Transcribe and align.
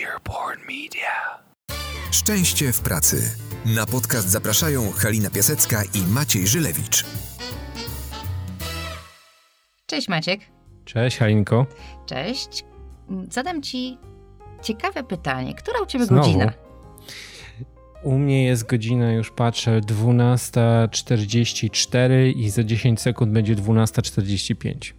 Earborn 0.00 0.60
Media. 0.60 1.42
Szczęście 2.10 2.72
w 2.72 2.80
pracy. 2.80 3.30
Na 3.76 3.86
podcast 3.86 4.28
zapraszają 4.28 4.90
Halina 4.90 5.30
Piasecka 5.30 5.82
i 5.94 6.02
Maciej 6.12 6.46
Żylewicz. 6.46 7.04
Cześć 9.86 10.08
Maciek. 10.08 10.40
Cześć 10.84 11.18
Halinko. 11.18 11.66
Cześć. 12.06 12.64
Zadam 13.30 13.62
ci 13.62 13.98
ciekawe 14.62 15.02
pytanie. 15.04 15.54
Która 15.54 15.80
u 15.80 15.86
ciebie 15.86 16.06
Znowu? 16.06 16.22
godzina? 16.22 16.52
U 18.02 18.18
mnie 18.18 18.44
jest 18.44 18.66
godzina, 18.66 19.12
już 19.12 19.30
patrzę, 19.30 19.80
12.44 19.80 22.32
i 22.36 22.50
za 22.50 22.64
10 22.64 23.00
sekund 23.00 23.32
będzie 23.32 23.56
12.45. 23.56 24.92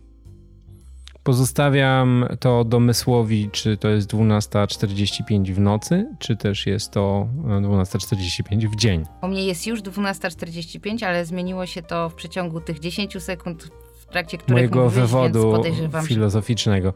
Pozostawiam 1.23 2.25
to 2.39 2.63
domysłowi, 2.63 3.49
czy 3.51 3.77
to 3.77 3.89
jest 3.89 4.13
12.45 4.13 5.53
w 5.53 5.59
nocy, 5.59 6.05
czy 6.19 6.35
też 6.35 6.67
jest 6.67 6.91
to 6.91 7.27
12.45 7.43 8.67
w 8.67 8.75
dzień. 8.75 9.05
U 9.21 9.27
mnie 9.27 9.45
jest 9.45 9.67
już 9.67 9.81
12.45, 9.81 11.05
ale 11.05 11.25
zmieniło 11.25 11.65
się 11.65 11.81
to 11.81 12.09
w 12.09 12.13
przeciągu 12.13 12.61
tych 12.61 12.79
10 12.79 13.23
sekund, 13.23 13.71
w 13.99 14.05
trakcie 14.05 14.37
Mojego 14.47 14.83
mówisz, 14.83 14.99
wywodu 14.99 15.63
filozoficznego. 16.03 16.93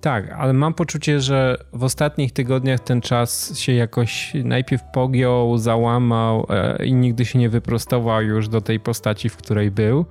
Tak, 0.00 0.30
ale 0.30 0.52
mam 0.52 0.74
poczucie, 0.74 1.20
że 1.20 1.56
w 1.72 1.84
ostatnich 1.84 2.32
tygodniach 2.32 2.80
ten 2.80 3.00
czas 3.00 3.58
się 3.58 3.72
jakoś 3.72 4.32
najpierw 4.44 4.82
pogiął, 4.92 5.58
załamał 5.58 6.46
e, 6.48 6.86
i 6.86 6.92
nigdy 6.92 7.24
się 7.24 7.38
nie 7.38 7.48
wyprostował 7.48 8.22
już 8.22 8.48
do 8.48 8.60
tej 8.60 8.80
postaci, 8.80 9.28
w 9.28 9.36
której 9.36 9.70
był. 9.70 10.06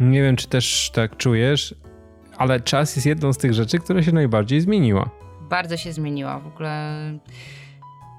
Nie 0.00 0.22
wiem, 0.22 0.36
czy 0.36 0.48
też 0.48 0.90
tak 0.94 1.16
czujesz, 1.16 1.74
ale 2.40 2.60
czas 2.60 2.96
jest 2.96 3.06
jedną 3.06 3.32
z 3.32 3.38
tych 3.38 3.54
rzeczy, 3.54 3.78
która 3.78 4.02
się 4.02 4.12
najbardziej 4.12 4.60
zmieniła. 4.60 5.10
Bardzo 5.40 5.76
się 5.76 5.92
zmieniła. 5.92 6.38
W 6.38 6.46
ogóle 6.46 6.96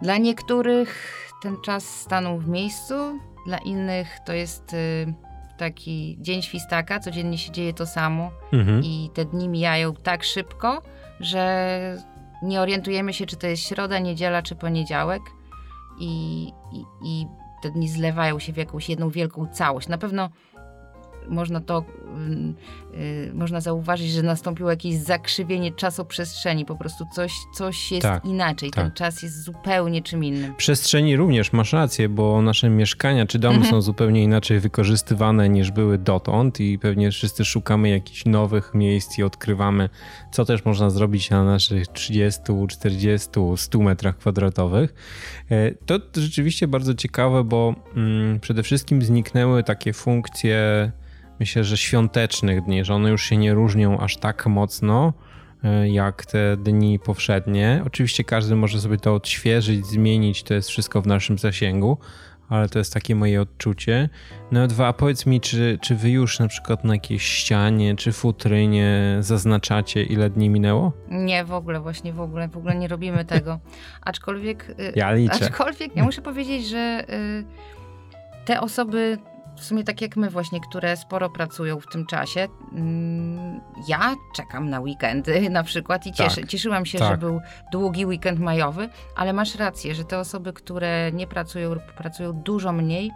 dla 0.02 0.18
niektórych 0.18 1.18
ten 1.42 1.62
czas 1.62 2.02
stanął 2.02 2.40
w 2.40 2.48
miejscu, 2.48 2.94
dla 3.46 3.58
innych 3.58 4.20
to 4.26 4.34
jest 4.34 4.74
y, 4.74 5.14
taki 5.58 6.18
dzień 6.20 6.42
świstaka, 6.42 7.00
codziennie 7.00 7.38
się 7.38 7.52
dzieje 7.52 7.74
to 7.74 7.86
samo 7.86 8.32
mhm. 8.54 8.82
i 8.84 9.10
te 9.14 9.26
dni 9.26 9.50
mijają 9.50 9.94
tak 9.94 10.24
szybko, 10.24 10.82
że 11.20 11.98
nie 12.44 12.62
orientujemy 12.62 13.14
się, 13.14 13.26
czy 13.26 13.36
to 13.36 13.48
jest 13.48 13.64
środa, 13.64 14.00
niedziela 14.00 14.42
czy 14.42 14.56
poniedziałek 14.56 15.22
i, 16.00 16.44
i, 16.74 16.84
i 17.04 17.28
te 17.62 17.72
dni 17.72 17.90
zlewają 17.90 18.40
się 18.40 18.54
w 18.54 18.58
jakąś 18.58 18.90
jedną 18.90 19.10
wielką 19.10 19.48
całość. 19.48 19.88
Na 19.88 19.98
pewno 19.98 20.30
można 21.30 21.62
to 21.62 21.86
yy, 22.94 23.34
można 23.34 23.62
zauważyć, 23.62 24.12
że 24.12 24.24
nastąpiło 24.24 24.70
jakieś 24.70 24.96
zakrzywienie 24.96 25.72
czasoprzestrzeni, 25.72 26.66
po 26.66 26.76
prostu 26.76 27.06
coś, 27.16 27.34
coś 27.56 27.92
jest 27.92 28.04
tak, 28.04 28.26
inaczej, 28.26 28.72
tak. 28.72 28.84
ten 28.84 28.94
czas 28.94 29.24
jest 29.24 29.44
zupełnie 29.44 30.02
czym 30.02 30.24
innym. 30.24 30.56
Przestrzeni 30.56 31.16
również, 31.16 31.54
masz 31.54 31.74
rację, 31.74 32.10
bo 32.10 32.42
nasze 32.42 32.70
mieszkania 32.70 33.26
czy 33.26 33.40
domy 33.40 33.56
mhm. 33.56 33.72
są 33.72 33.82
zupełnie 33.82 34.24
inaczej 34.24 34.60
wykorzystywane 34.60 35.50
niż 35.50 35.72
były 35.72 35.98
dotąd 35.98 36.60
i 36.60 36.80
pewnie 36.80 37.12
wszyscy 37.12 37.46
szukamy 37.46 37.90
jakichś 37.90 38.26
nowych 38.26 38.74
miejsc 38.74 39.18
i 39.18 39.24
odkrywamy, 39.24 39.90
co 40.32 40.46
też 40.46 40.66
można 40.66 40.90
zrobić 40.90 41.30
na 41.30 41.44
naszych 41.44 41.88
30, 41.88 42.42
40, 42.70 43.30
100 43.56 43.80
metrach 43.80 44.18
kwadratowych. 44.18 44.94
E, 45.52 45.72
to 45.72 46.00
rzeczywiście 46.16 46.68
bardzo 46.68 46.94
ciekawe, 46.94 47.44
bo 47.44 47.76
mm, 47.96 48.40
przede 48.40 48.64
wszystkim 48.64 49.02
zniknęły 49.02 49.64
takie 49.64 49.94
funkcje 49.94 50.92
myślę, 51.42 51.64
że 51.64 51.78
świątecznych 51.78 52.62
dni, 52.62 52.86
że 52.86 52.94
one 52.94 53.10
już 53.10 53.24
się 53.24 53.38
nie 53.38 53.54
różnią 53.54 54.00
aż 54.00 54.18
tak 54.18 54.48
mocno 54.48 55.14
e, 55.64 55.90
jak 55.90 56.26
te 56.26 56.58
dni 56.58 57.00
powszednie. 57.00 57.82
Oczywiście 57.86 58.24
każdy 58.24 58.56
może 58.56 58.82
sobie 58.82 58.98
to 58.98 59.16
odświeżyć, 59.16 59.86
zmienić, 59.86 60.44
to 60.44 60.54
jest 60.54 60.70
wszystko 60.70 61.02
w 61.02 61.08
naszym 61.08 61.38
zasięgu, 61.38 61.98
ale 62.50 62.70
to 62.70 62.80
jest 62.80 62.94
takie 62.94 63.16
moje 63.16 63.42
odczucie. 63.42 64.10
No 64.52 64.68
dwa, 64.68 64.88
a 64.88 64.94
powiedz 64.94 65.26
mi, 65.26 65.42
czy, 65.42 65.80
czy 65.82 65.96
wy 65.96 66.10
już 66.10 66.40
na 66.40 66.48
przykład 66.48 66.84
na 66.84 66.94
jakiejś 66.94 67.24
ścianie 67.24 67.96
czy 67.96 68.12
futrynie 68.12 69.18
zaznaczacie, 69.20 70.04
ile 70.04 70.30
dni 70.30 70.50
minęło? 70.50 70.94
Nie, 71.10 71.46
w 71.46 71.54
ogóle, 71.54 71.80
właśnie 71.80 72.14
w 72.14 72.20
ogóle, 72.22 72.48
w 72.48 72.58
ogóle 72.58 72.76
nie 72.76 72.88
robimy 72.88 73.26
tego. 73.26 73.60
Aczkolwiek... 74.02 74.70
Y, 74.70 74.94
ja 74.96 75.14
liczę. 75.14 75.46
Aczkolwiek 75.46 75.96
ja 75.96 76.04
muszę 76.04 76.22
powiedzieć, 76.22 76.68
że 76.68 77.06
y, 77.10 78.46
te 78.46 78.62
osoby 78.62 79.18
w 79.58 79.64
sumie 79.64 79.84
tak 79.84 80.02
jak 80.02 80.18
my 80.18 80.30
właśnie, 80.30 80.60
które 80.70 80.98
sporo 80.98 81.30
pracują 81.30 81.80
w 81.80 81.88
tym 81.88 82.06
czasie. 82.06 82.48
Mm, 82.74 83.62
ja 83.88 84.16
czekam 84.36 84.70
na 84.70 84.80
weekendy 84.80 85.50
na 85.50 85.64
przykład 85.64 86.08
i 86.08 86.12
cieszy, 86.12 86.42
tak, 86.42 86.50
cieszyłam 86.50 86.86
się, 86.86 87.00
tak. 87.00 87.12
że 87.12 87.18
był 87.18 87.40
długi 87.72 88.06
weekend 88.06 88.40
majowy, 88.40 88.90
ale 89.16 89.34
masz 89.34 89.56
rację, 89.56 89.96
że 89.96 90.04
te 90.04 90.20
osoby, 90.20 90.54
które 90.54 91.12
nie 91.12 91.28
pracują 91.28 91.74
lub 91.74 91.84
pracują 91.84 92.34
dużo 92.34 92.72
mniej, 92.72 93.12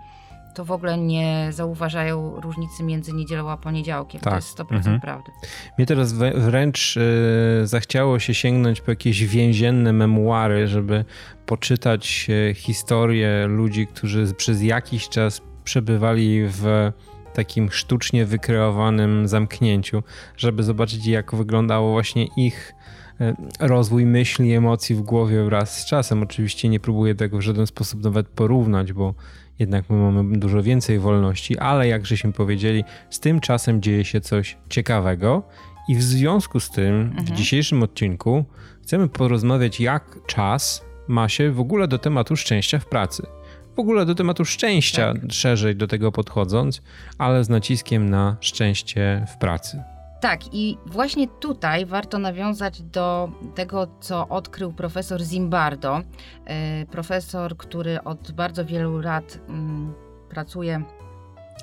to 0.56 0.66
w 0.66 0.72
ogóle 0.72 0.97
nie 0.97 1.47
zauważają 1.51 2.41
różnicy 2.41 2.84
między 2.84 3.13
niedzielą 3.13 3.50
a 3.50 3.57
poniedziałkiem. 3.57 4.22
Tak. 4.22 4.34
To 4.34 4.35
jest 4.35 4.57
100% 4.57 4.75
mhm. 4.75 5.02
prawdy. 5.02 5.31
Mnie 5.78 5.85
teraz 5.85 6.13
wręcz 6.35 6.96
yy, 6.96 7.67
zachciało 7.67 8.19
się 8.19 8.34
sięgnąć 8.34 8.81
po 8.81 8.91
jakieś 8.91 9.25
więzienne 9.25 9.94
memuary, 9.94 10.67
żeby 10.67 11.06
poczytać 11.46 12.28
yy, 12.29 12.53
historię 12.53 13.46
ludzi, 13.47 13.88
którzy 13.88 14.34
przez 14.34 14.62
jakiś 14.62 15.09
czas 15.09 15.41
przebywali 15.65 16.41
w 16.47 16.91
takim 17.33 17.71
sztucznie 17.71 18.25
wykreowanym 18.25 19.27
zamknięciu, 19.27 20.03
żeby 20.37 20.63
zobaczyć, 20.63 21.07
jak 21.07 21.35
wyglądało 21.35 21.91
właśnie 21.91 22.27
ich 22.37 22.75
e, 23.21 23.35
rozwój 23.59 24.05
myśli, 24.05 24.53
emocji 24.53 24.95
w 24.95 25.01
głowie 25.01 25.43
wraz 25.43 25.81
z 25.81 25.85
czasem. 25.85 26.23
Oczywiście 26.23 26.69
nie 26.69 26.79
próbuję 26.79 27.15
tego 27.15 27.37
w 27.37 27.41
żaden 27.41 27.67
sposób 27.67 28.03
nawet 28.03 28.27
porównać, 28.27 28.93
bo 28.93 29.13
jednak 29.59 29.89
my 29.89 29.97
mamy 29.97 30.39
dużo 30.39 30.63
więcej 30.63 30.99
wolności, 30.99 31.57
ale 31.57 31.87
jak 31.87 32.05
żeśmy 32.05 32.33
powiedzieli, 32.33 32.83
z 33.09 33.19
tym 33.19 33.39
czasem 33.39 33.81
dzieje 33.81 34.05
się 34.05 34.21
coś 34.21 34.57
ciekawego 34.69 35.43
i 35.87 35.95
w 35.95 36.03
związku 36.03 36.59
z 36.59 36.69
tym 36.69 37.01
mhm. 37.01 37.25
w 37.25 37.31
dzisiejszym 37.31 37.83
odcinku 37.83 38.45
chcemy 38.83 39.07
porozmawiać, 39.07 39.79
jak 39.79 40.19
czas 40.27 40.85
ma 41.07 41.29
się 41.29 41.51
w 41.51 41.59
ogóle 41.59 41.87
do 41.87 41.99
tematu 41.99 42.35
szczęścia 42.35 42.79
w 42.79 42.85
pracy 42.85 43.27
w 43.75 43.79
ogóle 43.79 44.05
do 44.05 44.15
tematu 44.15 44.45
szczęścia, 44.45 45.13
tak. 45.13 45.31
szerzej 45.31 45.75
do 45.75 45.87
tego 45.87 46.11
podchodząc, 46.11 46.81
ale 47.17 47.43
z 47.43 47.49
naciskiem 47.49 48.09
na 48.09 48.37
szczęście 48.39 49.25
w 49.33 49.37
pracy. 49.37 49.83
Tak, 50.21 50.39
i 50.53 50.77
właśnie 50.85 51.27
tutaj 51.27 51.85
warto 51.85 52.19
nawiązać 52.19 52.81
do 52.81 53.29
tego, 53.55 53.87
co 53.99 54.27
odkrył 54.27 54.73
profesor 54.73 55.21
Zimbardo. 55.21 56.01
E, 56.45 56.85
profesor, 56.85 57.57
który 57.57 58.03
od 58.03 58.31
bardzo 58.31 58.65
wielu 58.65 58.99
lat 58.99 59.39
mm, 59.49 59.93
pracuje 60.29 60.83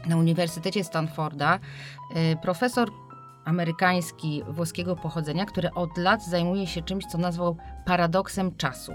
na 0.07 0.17
Uniwersytecie 0.17 0.85
Stanforda. 0.85 1.59
E, 2.15 2.37
profesor, 2.37 2.91
amerykański, 3.45 4.43
włoskiego 4.49 4.97
pochodzenia, 4.97 5.47
który 5.47 5.73
od 5.73 5.99
lat 5.99 6.27
zajmuje 6.27 6.67
się 6.67 6.83
czymś, 6.83 7.07
co 7.07 7.19
nazwał 7.19 7.57
paradoksem 7.85 8.57
czasu. 8.57 8.93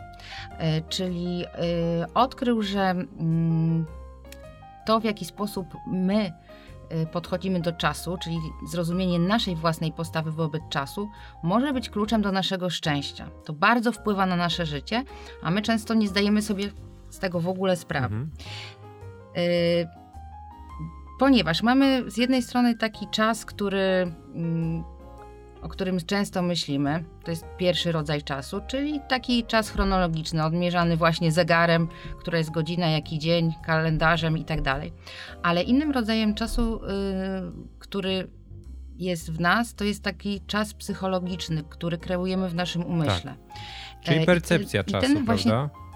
E, 0.49 0.81
czyli 0.81 1.45
e, 1.45 2.13
odkrył, 2.13 2.61
że 2.61 2.81
mm, 2.89 3.85
to, 4.85 4.99
w 4.99 5.03
jaki 5.03 5.25
sposób 5.25 5.67
my 5.87 6.33
e, 6.89 7.05
podchodzimy 7.05 7.59
do 7.59 7.71
czasu, 7.71 8.17
czyli 8.23 8.39
zrozumienie 8.67 9.19
naszej 9.19 9.55
własnej 9.55 9.91
postawy 9.91 10.31
wobec 10.31 10.61
czasu, 10.69 11.09
może 11.43 11.73
być 11.73 11.89
kluczem 11.89 12.21
do 12.21 12.31
naszego 12.31 12.69
szczęścia. 12.69 13.29
To 13.45 13.53
bardzo 13.53 13.91
wpływa 13.91 14.25
na 14.25 14.35
nasze 14.35 14.65
życie, 14.65 15.03
a 15.41 15.51
my 15.51 15.61
często 15.61 15.93
nie 15.93 16.07
zdajemy 16.07 16.41
sobie 16.41 16.69
z 17.09 17.19
tego 17.19 17.39
w 17.39 17.47
ogóle 17.47 17.75
sprawy. 17.75 18.15
Mhm. 18.15 18.31
Ponieważ 21.19 21.63
mamy 21.63 22.11
z 22.11 22.17
jednej 22.17 22.41
strony 22.41 22.75
taki 22.75 23.07
czas, 23.07 23.45
który, 23.45 24.11
mm, 24.35 24.83
o 25.61 25.69
którym 25.69 25.99
często 25.99 26.41
myślimy, 26.41 27.03
to 27.23 27.31
jest 27.31 27.45
pierwszy 27.57 27.91
rodzaj 27.91 28.23
czasu, 28.23 28.61
czyli 28.67 28.99
taki 29.07 29.45
czas 29.45 29.69
chronologiczny, 29.69 30.45
odmierzany 30.45 30.97
właśnie 30.97 31.31
zegarem, 31.31 31.87
która 32.19 32.37
jest 32.37 32.51
godzina, 32.51 32.87
jaki 32.87 33.19
dzień, 33.19 33.53
kalendarzem 33.65 34.37
i 34.37 34.45
tak 34.45 34.61
dalej. 34.61 34.93
Ale 35.43 35.63
innym 35.63 35.91
rodzajem 35.91 36.35
czasu, 36.35 36.75
y, 36.75 36.87
który 37.79 38.27
jest 38.97 39.31
w 39.31 39.39
nas, 39.39 39.75
to 39.75 39.83
jest 39.83 40.03
taki 40.03 40.41
czas 40.47 40.73
psychologiczny, 40.73 41.63
który 41.69 41.97
kreujemy 41.97 42.49
w 42.49 42.55
naszym 42.55 42.85
umyśle. 42.85 43.35
Tak. 43.47 43.57
Czyli 44.03 44.19
e, 44.19 44.25
percepcja 44.25 44.81
I, 44.81 44.91
czasu, 44.91 45.11
i 45.11 45.15
ten 45.15 45.25
właśnie, 45.25 45.51
prawda? 45.51 45.86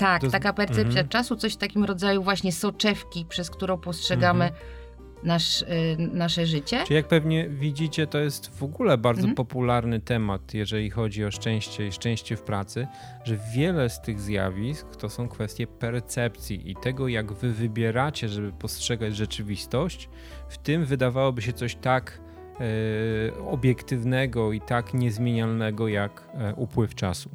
Tak, 0.00 0.22
to... 0.22 0.30
taka 0.30 0.52
percepcja 0.52 1.00
mm 1.00 1.06
-hmm. 1.06 1.08
czasu, 1.08 1.36
coś 1.36 1.54
w 1.54 1.56
takim 1.56 1.84
rodzaju 1.84 2.22
właśnie 2.22 2.52
soczewki, 2.52 3.24
przez 3.28 3.50
którą 3.50 3.78
postrzegamy 3.78 4.44
mm 4.44 4.56
-hmm. 4.56 5.26
nasz, 5.26 5.62
y, 5.62 5.66
nasze 5.98 6.46
życie. 6.46 6.82
Czyli 6.84 6.96
jak 6.96 7.08
pewnie 7.08 7.48
widzicie, 7.48 8.06
to 8.06 8.18
jest 8.18 8.58
w 8.58 8.62
ogóle 8.62 8.98
bardzo 8.98 9.22
mm 9.22 9.32
-hmm. 9.32 9.36
popularny 9.36 10.00
temat, 10.00 10.54
jeżeli 10.54 10.90
chodzi 10.90 11.24
o 11.24 11.30
szczęście 11.30 11.86
i 11.86 11.92
szczęście 11.92 12.36
w 12.36 12.42
pracy, 12.42 12.86
że 13.24 13.38
wiele 13.54 13.90
z 13.90 14.00
tych 14.00 14.20
zjawisk 14.20 14.96
to 14.96 15.08
są 15.08 15.28
kwestie 15.28 15.66
percepcji 15.66 16.70
i 16.70 16.76
tego, 16.76 17.08
jak 17.08 17.32
wy 17.32 17.52
wybieracie, 17.52 18.28
żeby 18.28 18.52
postrzegać 18.52 19.16
rzeczywistość, 19.16 20.08
w 20.48 20.58
tym 20.58 20.84
wydawałoby 20.84 21.42
się 21.42 21.52
coś 21.52 21.74
tak 21.74 22.20
e, 22.60 23.44
obiektywnego 23.44 24.52
i 24.52 24.60
tak 24.60 24.94
niezmienialnego 24.94 25.88
jak 25.88 26.28
e, 26.34 26.54
upływ 26.54 26.94
czasu. 26.94 27.30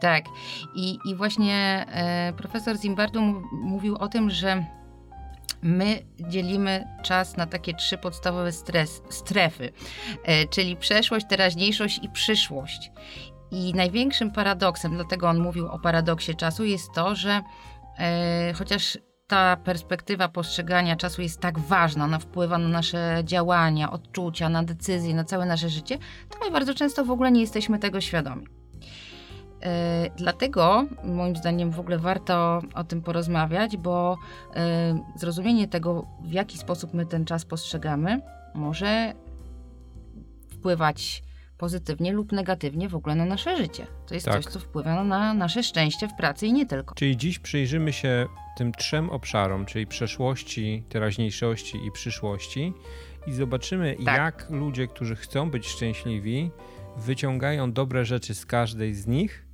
Tak. 0.00 0.24
I, 0.74 0.98
i 1.04 1.14
właśnie 1.14 1.86
e, 1.88 2.32
profesor 2.32 2.80
Zimbardo 2.80 3.20
mówił 3.52 3.96
o 3.96 4.08
tym, 4.08 4.30
że 4.30 4.64
my 5.62 6.02
dzielimy 6.28 6.86
czas 7.02 7.36
na 7.36 7.46
takie 7.46 7.74
trzy 7.74 7.98
podstawowe 7.98 8.52
stres, 8.52 9.02
strefy, 9.08 9.72
e, 10.24 10.46
czyli 10.46 10.76
przeszłość, 10.76 11.26
teraźniejszość 11.28 12.00
i 12.02 12.08
przyszłość. 12.08 12.90
I 13.50 13.74
największym 13.74 14.30
paradoksem, 14.30 14.94
dlatego 14.94 15.28
on 15.28 15.38
mówił 15.38 15.66
o 15.68 15.78
paradoksie 15.78 16.36
czasu, 16.36 16.64
jest 16.64 16.92
to, 16.92 17.14
że 17.14 17.42
e, 17.98 18.52
chociaż 18.52 18.98
ta 19.26 19.56
perspektywa 19.56 20.28
postrzegania 20.28 20.96
czasu 20.96 21.22
jest 21.22 21.40
tak 21.40 21.58
ważna, 21.58 22.04
ona 22.04 22.18
wpływa 22.18 22.58
na 22.58 22.68
nasze 22.68 23.22
działania, 23.24 23.92
odczucia, 23.92 24.48
na 24.48 24.62
decyzje, 24.62 25.14
na 25.14 25.24
całe 25.24 25.46
nasze 25.46 25.68
życie, 25.68 25.98
to 26.28 26.38
my 26.44 26.50
bardzo 26.50 26.74
często 26.74 27.04
w 27.04 27.10
ogóle 27.10 27.32
nie 27.32 27.40
jesteśmy 27.40 27.78
tego 27.78 28.00
świadomi. 28.00 28.59
E, 29.62 30.10
dlatego 30.16 30.86
moim 31.04 31.36
zdaniem 31.36 31.70
w 31.70 31.80
ogóle 31.80 31.98
warto 31.98 32.62
o 32.74 32.84
tym 32.84 33.02
porozmawiać, 33.02 33.76
bo 33.76 34.18
e, 34.54 34.98
zrozumienie 35.16 35.68
tego, 35.68 36.06
w 36.22 36.32
jaki 36.32 36.58
sposób 36.58 36.94
my 36.94 37.06
ten 37.06 37.24
czas 37.24 37.44
postrzegamy, 37.44 38.20
może 38.54 39.12
wpływać 40.48 41.22
pozytywnie 41.58 42.12
lub 42.12 42.32
negatywnie 42.32 42.88
w 42.88 42.94
ogóle 42.94 43.14
na 43.14 43.24
nasze 43.24 43.56
życie. 43.56 43.86
To 44.06 44.14
jest 44.14 44.26
tak. 44.26 44.34
coś, 44.34 44.52
co 44.52 44.60
wpływa 44.60 45.04
na 45.04 45.34
nasze 45.34 45.62
szczęście 45.62 46.08
w 46.08 46.14
pracy 46.14 46.46
i 46.46 46.52
nie 46.52 46.66
tylko. 46.66 46.94
Czyli 46.94 47.16
dziś 47.16 47.38
przyjrzymy 47.38 47.92
się 47.92 48.26
tym 48.56 48.72
trzem 48.72 49.10
obszarom, 49.10 49.66
czyli 49.66 49.86
przeszłości, 49.86 50.84
teraźniejszości 50.88 51.86
i 51.86 51.92
przyszłości 51.92 52.72
i 53.26 53.32
zobaczymy, 53.32 53.96
tak. 54.04 54.16
jak 54.16 54.50
ludzie, 54.50 54.88
którzy 54.88 55.16
chcą 55.16 55.50
być 55.50 55.68
szczęśliwi, 55.68 56.50
wyciągają 56.96 57.72
dobre 57.72 58.04
rzeczy 58.04 58.34
z 58.34 58.46
każdej 58.46 58.94
z 58.94 59.06
nich 59.06 59.49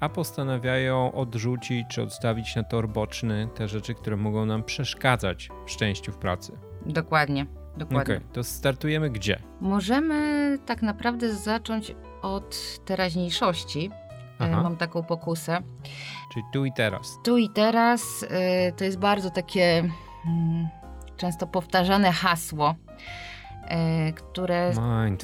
a 0.00 0.08
postanawiają 0.08 1.12
odrzucić 1.12 1.86
czy 1.88 2.02
odstawić 2.02 2.56
na 2.56 2.62
tor 2.62 2.88
boczny 2.88 3.48
te 3.54 3.68
rzeczy, 3.68 3.94
które 3.94 4.16
mogą 4.16 4.46
nam 4.46 4.64
przeszkadzać 4.64 5.48
w 5.66 5.70
szczęściu 5.70 6.12
w 6.12 6.16
pracy. 6.18 6.52
Dokładnie. 6.86 7.46
Dokładnie. 7.76 8.16
Okay, 8.16 8.28
to 8.32 8.44
startujemy 8.44 9.10
gdzie? 9.10 9.38
Możemy 9.60 10.58
tak 10.66 10.82
naprawdę 10.82 11.34
zacząć 11.34 11.94
od 12.22 12.80
teraźniejszości. 12.84 13.90
E, 14.40 14.44
Aha. 14.44 14.62
Mam 14.62 14.76
taką 14.76 15.02
pokusę. 15.02 15.58
Czyli 16.32 16.44
tu 16.52 16.64
i 16.64 16.72
teraz. 16.72 17.18
Tu 17.24 17.38
i 17.38 17.50
teraz 17.50 18.24
e, 18.30 18.72
to 18.72 18.84
jest 18.84 18.98
bardzo 18.98 19.30
takie 19.30 19.78
mm, 20.26 20.68
często 21.16 21.46
powtarzane 21.46 22.12
hasło, 22.12 22.74
e, 23.68 24.12
które 24.12 24.72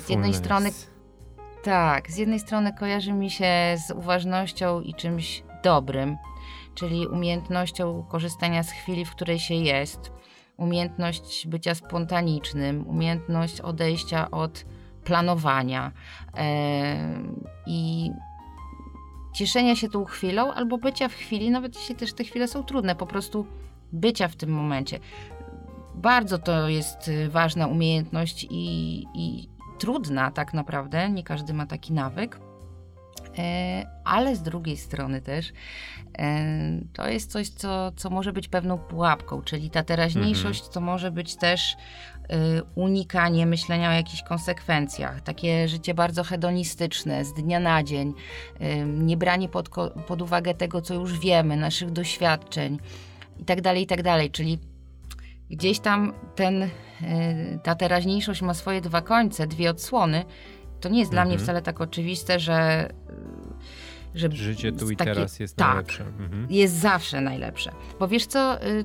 z 0.06 0.08
jednej 0.08 0.34
strony 0.34 0.70
tak, 1.62 2.10
z 2.10 2.16
jednej 2.16 2.40
strony 2.40 2.72
kojarzy 2.72 3.12
mi 3.12 3.30
się 3.30 3.76
z 3.86 3.90
uważnością 3.90 4.80
i 4.80 4.94
czymś 4.94 5.42
dobrym, 5.62 6.16
czyli 6.74 7.06
umiejętnością 7.06 8.04
korzystania 8.08 8.62
z 8.62 8.70
chwili, 8.70 9.04
w 9.04 9.10
której 9.10 9.38
się 9.38 9.54
jest, 9.54 10.12
umiejętność 10.56 11.46
bycia 11.46 11.74
spontanicznym, 11.74 12.88
umiejętność 12.88 13.60
odejścia 13.60 14.30
od 14.30 14.64
planowania 15.04 15.92
i 17.66 18.10
cieszenia 19.34 19.76
się 19.76 19.88
tą 19.88 20.04
chwilą 20.04 20.52
albo 20.52 20.78
bycia 20.78 21.08
w 21.08 21.14
chwili, 21.14 21.50
nawet 21.50 21.76
jeśli 21.76 21.94
też 21.94 22.12
te 22.12 22.24
chwile 22.24 22.48
są 22.48 22.62
trudne, 22.62 22.94
po 22.94 23.06
prostu 23.06 23.46
bycia 23.92 24.28
w 24.28 24.36
tym 24.36 24.50
momencie. 24.50 24.98
Bardzo 25.94 26.38
to 26.38 26.68
jest 26.68 27.10
ważna 27.28 27.66
umiejętność 27.66 28.46
i, 28.50 29.06
i, 29.14 29.48
trudna 29.80 30.30
tak 30.30 30.54
naprawdę, 30.54 31.10
nie 31.10 31.22
każdy 31.22 31.54
ma 31.54 31.66
taki 31.66 31.92
nawyk. 31.92 32.40
E, 33.38 33.86
ale 34.04 34.36
z 34.36 34.42
drugiej 34.42 34.76
strony 34.76 35.20
też 35.20 35.52
e, 36.18 36.44
to 36.92 37.08
jest 37.08 37.30
coś, 37.30 37.48
co, 37.48 37.92
co 37.96 38.10
może 38.10 38.32
być 38.32 38.48
pewną 38.48 38.78
pułapką, 38.78 39.42
czyli 39.42 39.70
ta 39.70 39.82
teraźniejszość 39.82 40.60
mhm. 40.60 40.72
to 40.72 40.80
może 40.80 41.10
być 41.10 41.36
też 41.36 41.76
e, 42.28 42.36
unikanie 42.74 43.46
myślenia 43.46 43.90
o 43.90 43.92
jakichś 43.92 44.22
konsekwencjach, 44.22 45.20
takie 45.20 45.68
życie 45.68 45.94
bardzo 45.94 46.24
hedonistyczne, 46.24 47.24
z 47.24 47.34
dnia 47.34 47.60
na 47.60 47.82
dzień, 47.82 48.14
nie 48.86 49.16
branie 49.16 49.48
pod, 49.48 49.68
pod 50.06 50.22
uwagę 50.22 50.54
tego, 50.54 50.82
co 50.82 50.94
już 50.94 51.18
wiemy, 51.18 51.56
naszych 51.56 51.90
doświadczeń 51.90 52.78
itd., 53.38 53.62
tak 53.62 53.78
itd., 53.78 54.02
tak 54.02 54.32
czyli 54.32 54.58
gdzieś 55.50 55.80
tam 55.80 56.12
ten, 56.34 56.62
y, 56.62 56.68
ta 57.62 57.74
teraźniejszość 57.74 58.42
ma 58.42 58.54
swoje 58.54 58.80
dwa 58.80 59.02
końce, 59.02 59.46
dwie 59.46 59.70
odsłony. 59.70 60.24
To 60.80 60.88
nie 60.88 60.98
jest 60.98 61.12
mhm. 61.12 61.14
dla 61.16 61.24
mnie 61.24 61.34
mhm. 61.34 61.44
wcale 61.44 61.62
tak 61.62 61.80
oczywiste, 61.80 62.40
że. 62.40 62.88
że 64.14 64.28
Życie 64.32 64.72
tu 64.72 64.90
i 64.90 64.96
takie, 64.96 65.14
teraz 65.14 65.40
jest 65.40 65.56
tak, 65.56 65.68
najlepsze. 65.68 66.04
Mhm. 66.04 66.46
Jest 66.50 66.74
zawsze 66.74 67.20
najlepsze. 67.20 67.72
Bo 68.00 68.08
wiesz 68.08 68.26
co, 68.26 68.64
y, 68.66 68.84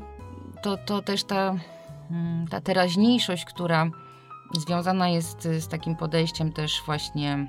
to, 0.64 0.78
to 0.78 1.02
też 1.02 1.24
ta, 1.24 1.56
mm, 2.12 2.48
ta 2.48 2.62
teraźniejszość, 2.62 3.46
która 3.46 3.90
związana 4.54 5.10
jest 5.10 5.42
z 5.42 5.68
takim 5.68 5.96
podejściem 5.96 6.52
też 6.52 6.82
właśnie 6.86 7.48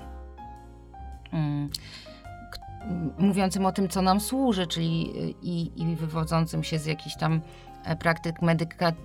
mm, 1.33 1.69
mówiącym 3.17 3.65
o 3.65 3.71
tym, 3.71 3.89
co 3.89 4.01
nam 4.01 4.19
służy, 4.19 4.67
czyli 4.67 5.13
y, 5.15 5.33
i, 5.41 5.81
i 5.81 5.95
wywodzącym 5.95 6.63
się 6.63 6.79
z 6.79 6.85
jakichś 6.85 7.15
tam 7.15 7.41
E, 7.87 7.95
praktyk 7.95 8.35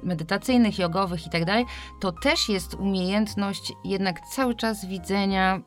medytacyjnych, 0.02 0.79
jogowych 0.79 1.25
itd., 1.25 1.46
tak 1.46 1.67
to 2.00 2.12
też 2.12 2.49
jest 2.49 2.75
umiejętność 2.75 3.73
jednak 3.84 4.20
cały 4.20 4.55
czas 4.55 4.87
widzenia 4.87 5.61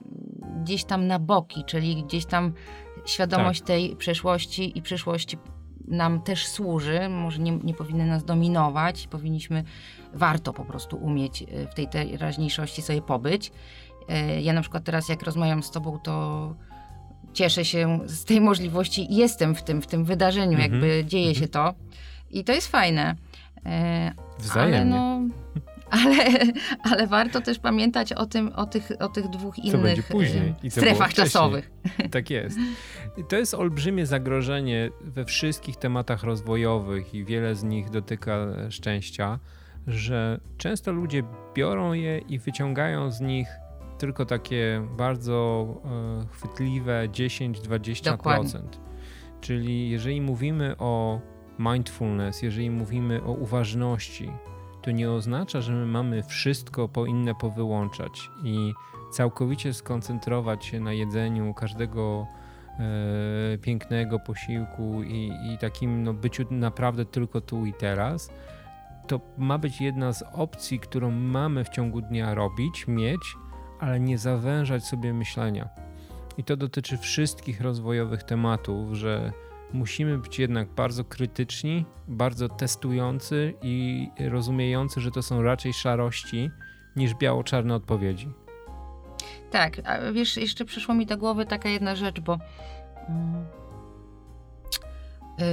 gdzieś 0.63 0.83
tam 0.83 1.07
na 1.07 1.19
boki, 1.19 1.63
czyli 1.65 2.03
gdzieś 2.03 2.25
tam 2.25 2.53
świadomość 3.05 3.59
tak. 3.59 3.67
tej 3.67 3.95
przeszłości 3.95 4.77
i 4.77 4.81
przyszłości 4.81 5.37
nam 5.87 6.21
też 6.21 6.47
służy, 6.47 7.09
może 7.09 7.41
nie, 7.41 7.51
nie 7.51 7.73
powinny 7.73 8.05
nas 8.05 8.25
dominować, 8.25 9.07
powinniśmy, 9.07 9.63
warto 10.13 10.53
po 10.53 10.65
prostu 10.65 10.97
umieć 10.97 11.41
e, 11.41 11.67
w 11.67 11.73
tej 11.73 11.87
teraźniejszości 11.87 12.81
sobie 12.81 13.01
pobyć. 13.01 13.51
E, 14.09 14.41
ja 14.41 14.53
na 14.53 14.61
przykład 14.61 14.83
teraz 14.83 15.09
jak 15.09 15.23
rozmawiam 15.23 15.63
z 15.63 15.71
tobą, 15.71 15.99
to 15.99 16.55
cieszę 17.33 17.65
się 17.65 17.99
z 18.05 18.25
tej 18.25 18.41
możliwości 18.41 19.13
i 19.13 19.15
jestem 19.15 19.55
w 19.55 19.63
tym, 19.63 19.81
w 19.81 19.87
tym 19.87 20.05
wydarzeniu, 20.05 20.53
mhm. 20.53 20.71
jakby 20.71 21.05
dzieje 21.05 21.35
się 21.35 21.47
to. 21.47 21.73
I 22.31 22.43
to 22.43 22.53
jest 22.53 22.67
fajne. 22.67 23.15
E, 23.65 24.11
Wzajemnie. 24.39 24.77
Ale, 24.77 24.85
no, 24.85 25.21
ale, 25.89 26.15
ale 26.83 27.07
warto 27.07 27.41
też 27.41 27.59
pamiętać 27.59 28.13
o, 28.13 28.25
tym, 28.25 28.51
o, 28.55 28.65
tych, 28.65 28.91
o 28.99 29.09
tych 29.09 29.29
dwóch 29.29 29.59
innych 29.59 30.11
e, 30.63 30.69
strefach 30.69 31.13
czasowych. 31.13 31.71
Tak 32.11 32.29
jest. 32.29 32.57
To 33.29 33.35
jest 33.35 33.53
olbrzymie 33.53 34.05
zagrożenie 34.05 34.89
we 35.01 35.25
wszystkich 35.25 35.75
tematach 35.75 36.23
rozwojowych 36.23 37.13
i 37.13 37.25
wiele 37.25 37.55
z 37.55 37.63
nich 37.63 37.89
dotyka 37.89 38.47
szczęścia, 38.69 39.39
że 39.87 40.39
często 40.57 40.91
ludzie 40.91 41.23
biorą 41.55 41.93
je 41.93 42.17
i 42.17 42.39
wyciągają 42.39 43.11
z 43.11 43.21
nich 43.21 43.47
tylko 43.97 44.25
takie 44.25 44.87
bardzo 44.97 45.67
e, 45.85 46.27
chwytliwe 46.31 47.09
10-20%. 47.09 48.03
Dokładnie. 48.03 48.59
Czyli 49.41 49.89
jeżeli 49.89 50.21
mówimy 50.21 50.75
o 50.77 51.21
mindfulness, 51.59 52.41
jeżeli 52.41 52.69
mówimy 52.69 53.23
o 53.23 53.31
uważności, 53.31 54.31
to 54.81 54.91
nie 54.91 55.11
oznacza, 55.11 55.61
że 55.61 55.73
my 55.73 55.85
mamy 55.85 56.23
wszystko 56.23 56.87
po 56.87 57.05
inne 57.05 57.35
powyłączać 57.35 58.29
i 58.43 58.73
całkowicie 59.11 59.73
skoncentrować 59.73 60.65
się 60.65 60.79
na 60.79 60.93
jedzeniu 60.93 61.53
każdego 61.53 62.27
e, 62.79 63.57
pięknego 63.57 64.19
posiłku 64.19 65.03
i, 65.03 65.31
i 65.53 65.57
takim 65.57 66.03
no, 66.03 66.13
byciu 66.13 66.45
naprawdę 66.51 67.05
tylko 67.05 67.41
tu 67.41 67.65
i 67.65 67.73
teraz. 67.73 68.29
To 69.07 69.19
ma 69.37 69.57
być 69.57 69.81
jedna 69.81 70.13
z 70.13 70.23
opcji, 70.33 70.79
którą 70.79 71.11
mamy 71.11 71.63
w 71.63 71.69
ciągu 71.69 72.01
dnia 72.01 72.33
robić, 72.33 72.87
mieć, 72.87 73.35
ale 73.79 73.99
nie 73.99 74.17
zawężać 74.17 74.83
sobie 74.83 75.13
myślenia. 75.13 75.69
I 76.37 76.43
to 76.43 76.57
dotyczy 76.57 76.97
wszystkich 76.97 77.61
rozwojowych 77.61 78.23
tematów, 78.23 78.93
że 78.93 79.31
musimy 79.73 80.17
być 80.17 80.39
jednak 80.39 80.67
bardzo 80.69 81.03
krytyczni, 81.03 81.85
bardzo 82.07 82.49
testujący 82.49 83.53
i 83.61 84.07
rozumiejący, 84.19 85.01
że 85.01 85.11
to 85.11 85.23
są 85.23 85.41
raczej 85.41 85.73
szarości 85.73 86.49
niż 86.95 87.15
biało-czarne 87.15 87.75
odpowiedzi. 87.75 88.29
Tak, 89.51 89.81
a 89.85 90.11
wiesz, 90.11 90.37
jeszcze 90.37 90.65
przyszło 90.65 90.95
mi 90.95 91.05
do 91.05 91.17
głowy 91.17 91.45
taka 91.45 91.69
jedna 91.69 91.95
rzecz, 91.95 92.19
bo 92.19 92.39
yy, 95.39 95.45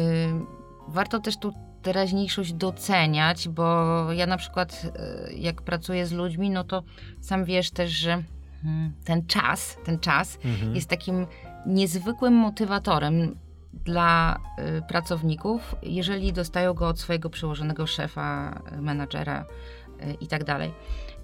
warto 0.88 1.18
też 1.18 1.38
tu 1.38 1.52
teraźniejszość 1.82 2.52
doceniać, 2.52 3.48
bo 3.48 4.06
ja 4.12 4.26
na 4.26 4.36
przykład 4.36 4.84
yy, 5.28 5.34
jak 5.34 5.62
pracuję 5.62 6.06
z 6.06 6.12
ludźmi, 6.12 6.50
no 6.50 6.64
to 6.64 6.82
sam 7.20 7.44
wiesz 7.44 7.70
też, 7.70 7.90
że 7.90 8.10
yy, 8.64 8.70
ten 9.04 9.26
czas, 9.26 9.76
ten 9.84 9.98
czas 9.98 10.38
mhm. 10.44 10.74
jest 10.74 10.88
takim 10.88 11.26
niezwykłym 11.66 12.34
motywatorem 12.34 13.36
dla 13.72 14.38
y, 14.78 14.82
pracowników, 14.88 15.76
jeżeli 15.82 16.32
dostają 16.32 16.74
go 16.74 16.88
od 16.88 17.00
swojego 17.00 17.30
przełożonego 17.30 17.86
szefa, 17.86 18.62
menadżera 18.80 19.44
y, 20.02 20.16
i 20.20 20.26
tak 20.26 20.44
dalej. 20.44 20.72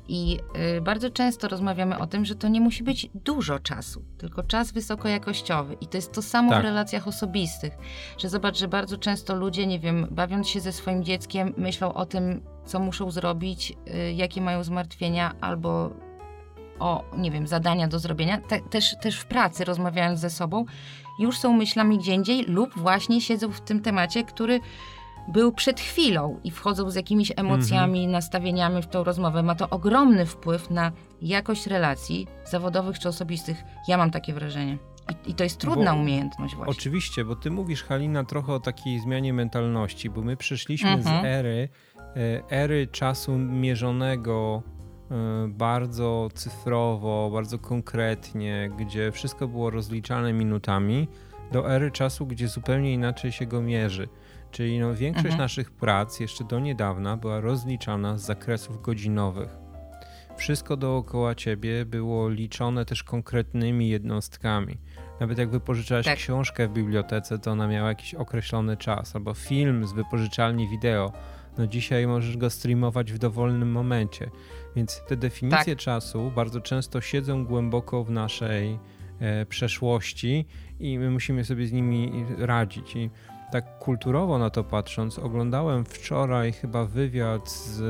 I 0.08 0.38
y, 0.76 0.80
bardzo 0.80 1.10
często 1.10 1.48
rozmawiamy 1.48 1.98
o 1.98 2.06
tym, 2.06 2.24
że 2.24 2.34
to 2.34 2.48
nie 2.48 2.60
musi 2.60 2.82
być 2.82 3.10
dużo 3.14 3.58
czasu, 3.58 4.02
tylko 4.18 4.42
czas 4.42 4.72
wysokojakościowy. 4.72 5.76
I 5.80 5.86
to 5.86 5.96
jest 5.96 6.12
to 6.12 6.22
samo 6.22 6.50
tak. 6.50 6.60
w 6.60 6.64
relacjach 6.64 7.08
osobistych. 7.08 7.78
Że 8.18 8.28
zobacz, 8.28 8.58
że 8.58 8.68
bardzo 8.68 8.98
często 8.98 9.34
ludzie, 9.34 9.66
nie 9.66 9.78
wiem, 9.78 10.06
bawiąc 10.10 10.48
się 10.48 10.60
ze 10.60 10.72
swoim 10.72 11.04
dzieckiem, 11.04 11.54
myślą 11.56 11.94
o 11.94 12.06
tym, 12.06 12.40
co 12.64 12.80
muszą 12.80 13.10
zrobić, 13.10 13.72
y, 13.94 14.12
jakie 14.12 14.40
mają 14.40 14.64
zmartwienia, 14.64 15.34
albo 15.40 15.90
o, 16.80 17.04
nie 17.16 17.30
wiem, 17.30 17.46
zadania 17.46 17.88
do 17.88 17.98
zrobienia. 17.98 18.38
Te, 18.40 18.60
też, 18.60 18.96
też 19.00 19.20
w 19.20 19.26
pracy, 19.26 19.64
rozmawiając 19.64 20.20
ze 20.20 20.30
sobą, 20.30 20.64
już 21.18 21.38
są 21.38 21.52
myślami 21.52 21.98
gdzie 21.98 22.14
indziej, 22.14 22.44
lub 22.44 22.70
właśnie 22.76 23.20
siedzą 23.20 23.52
w 23.52 23.60
tym 23.60 23.80
temacie, 23.80 24.24
który 24.24 24.60
był 25.28 25.52
przed 25.52 25.80
chwilą 25.80 26.40
i 26.44 26.50
wchodzą 26.50 26.90
z 26.90 26.94
jakimiś 26.94 27.32
emocjami, 27.36 27.98
mhm. 27.98 28.12
nastawieniami 28.12 28.82
w 28.82 28.86
tą 28.86 29.04
rozmowę. 29.04 29.42
Ma 29.42 29.54
to 29.54 29.70
ogromny 29.70 30.26
wpływ 30.26 30.70
na 30.70 30.92
jakość 31.22 31.66
relacji 31.66 32.26
zawodowych 32.44 32.98
czy 32.98 33.08
osobistych. 33.08 33.62
Ja 33.88 33.96
mam 33.98 34.10
takie 34.10 34.32
wrażenie. 34.32 34.78
I, 35.26 35.30
I, 35.30 35.34
to 35.34 35.44
jest 35.44 35.58
trudna 35.58 35.92
bo, 35.94 36.00
umiejętność 36.00 36.54
właśnie. 36.54 36.70
Oczywiście, 36.70 37.24
bo 37.24 37.36
ty 37.36 37.50
mówisz, 37.50 37.84
Halina, 37.84 38.24
trochę 38.24 38.52
o 38.52 38.60
takiej 38.60 39.00
zmianie 39.00 39.32
mentalności, 39.32 40.10
bo 40.10 40.22
my 40.22 40.36
przyszliśmy 40.36 40.90
mhm. 40.90 41.22
z 41.22 41.24
ery, 41.24 41.68
e, 41.96 42.50
ery 42.50 42.86
czasu 42.86 43.38
mierzonego 43.38 44.62
bardzo 45.48 46.28
cyfrowo, 46.34 47.30
bardzo 47.32 47.58
konkretnie, 47.58 48.70
gdzie 48.78 49.12
wszystko 49.12 49.48
było 49.48 49.70
rozliczane 49.70 50.32
minutami, 50.32 51.08
do 51.52 51.74
ery 51.74 51.90
czasu, 51.90 52.26
gdzie 52.26 52.48
zupełnie 52.48 52.92
inaczej 52.92 53.32
się 53.32 53.46
go 53.46 53.62
mierzy. 53.62 54.08
Czyli 54.50 54.78
no, 54.78 54.94
większość 54.94 55.24
mhm. 55.24 55.40
naszych 55.40 55.70
prac 55.70 56.20
jeszcze 56.20 56.44
do 56.44 56.58
niedawna 56.60 57.16
była 57.16 57.40
rozliczana 57.40 58.18
z 58.18 58.22
zakresów 58.22 58.82
godzinowych. 58.82 59.48
Wszystko 60.36 60.76
dookoła 60.76 61.34
ciebie 61.34 61.84
było 61.84 62.28
liczone 62.28 62.84
też 62.84 63.02
konkretnymi 63.02 63.88
jednostkami. 63.88 64.78
Nawet 65.20 65.38
jak 65.38 65.50
wypożyczałeś 65.50 66.06
tak. 66.06 66.16
książkę 66.18 66.68
w 66.68 66.72
bibliotece, 66.72 67.38
to 67.38 67.50
ona 67.50 67.68
miała 67.68 67.88
jakiś 67.88 68.14
określony 68.14 68.76
czas, 68.76 69.16
albo 69.16 69.34
film 69.34 69.86
z 69.86 69.92
wypożyczalni 69.92 70.68
wideo. 70.68 71.12
No 71.58 71.66
dzisiaj 71.66 72.06
możesz 72.06 72.36
go 72.36 72.50
streamować 72.50 73.12
w 73.12 73.18
dowolnym 73.18 73.70
momencie. 73.70 74.30
Więc 74.76 75.02
te 75.08 75.16
definicje 75.16 75.76
tak. 75.76 75.84
czasu 75.84 76.32
bardzo 76.36 76.60
często 76.60 77.00
siedzą 77.00 77.44
głęboko 77.44 78.04
w 78.04 78.10
naszej 78.10 78.78
e, 79.20 79.46
przeszłości 79.46 80.46
i 80.80 80.98
my 80.98 81.10
musimy 81.10 81.44
sobie 81.44 81.66
z 81.66 81.72
nimi 81.72 82.24
radzić. 82.38 82.96
I 82.96 83.10
tak 83.52 83.78
kulturowo 83.78 84.38
na 84.38 84.50
to 84.50 84.64
patrząc, 84.64 85.18
oglądałem 85.18 85.84
wczoraj 85.84 86.52
chyba 86.52 86.84
wywiad 86.84 87.50
z 87.50 87.80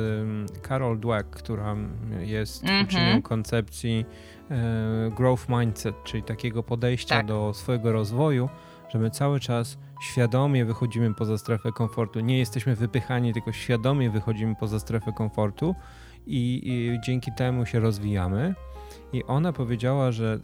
Carol 0.68 1.00
Dweck, 1.00 1.30
która 1.30 1.76
jest 2.20 2.64
mm 2.64 2.86
-hmm. 2.86 3.22
koncepcji 3.22 4.04
e, 4.50 5.10
growth 5.16 5.48
mindset, 5.48 6.04
czyli 6.04 6.22
takiego 6.22 6.62
podejścia 6.62 7.16
tak. 7.16 7.26
do 7.26 7.54
swojego 7.54 7.92
rozwoju, 7.92 8.48
że 8.88 8.98
my 8.98 9.10
cały 9.10 9.40
czas 9.40 9.78
świadomie 10.00 10.64
wychodzimy 10.64 11.14
poza 11.14 11.38
strefę 11.38 11.72
komfortu. 11.72 12.20
Nie 12.20 12.38
jesteśmy 12.38 12.76
wypychani, 12.76 13.32
tylko 13.32 13.52
świadomie 13.52 14.10
wychodzimy 14.10 14.54
poza 14.56 14.80
strefę 14.80 15.12
komfortu 15.12 15.74
i, 16.26 16.60
i 16.64 17.00
dzięki 17.04 17.32
temu 17.32 17.66
się 17.66 17.80
rozwijamy. 17.80 18.54
I 19.12 19.24
ona 19.24 19.52
powiedziała, 19.52 20.12
że 20.12 20.40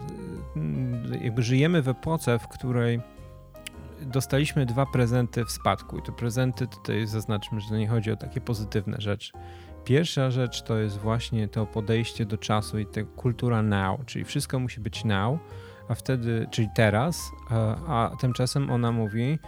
jakby 1.23 1.43
żyjemy 1.43 1.83
w 1.83 1.89
epoce, 1.89 2.39
w 2.39 2.49
której 2.49 3.01
dostaliśmy 4.03 4.67
dwa 4.67 4.87
prezenty 4.87 5.45
w 5.45 5.51
spadku. 5.51 5.99
I 5.99 6.03
te 6.03 6.13
prezenty 6.13 6.67
tutaj 6.67 7.07
zaznaczmy, 7.07 7.61
że 7.61 7.69
to 7.69 7.77
nie 7.77 7.89
chodzi 7.89 8.11
o 8.11 8.17
takie 8.17 8.41
pozytywne 8.41 8.97
rzeczy. 9.01 9.33
Pierwsza 9.85 10.31
rzecz 10.31 10.63
to 10.63 10.79
jest 10.79 10.99
właśnie 10.99 11.49
to 11.49 11.67
podejście 11.67 12.27
do 12.27 12.39
czasu 12.39 12.79
i 12.79 12.87
ta 12.87 13.01
kultura 13.17 13.63
now, 13.63 14.01
czyli 14.07 14.25
wszystko 14.25 14.59
musi 14.59 14.81
być 14.81 15.05
now, 15.05 15.39
a 15.89 15.95
wtedy, 15.95 16.47
czyli 16.51 16.69
teraz, 16.75 17.33
a, 17.51 17.77
a 17.87 18.17
tymczasem 18.17 18.71
ona 18.71 18.93
mówi, 18.93 19.39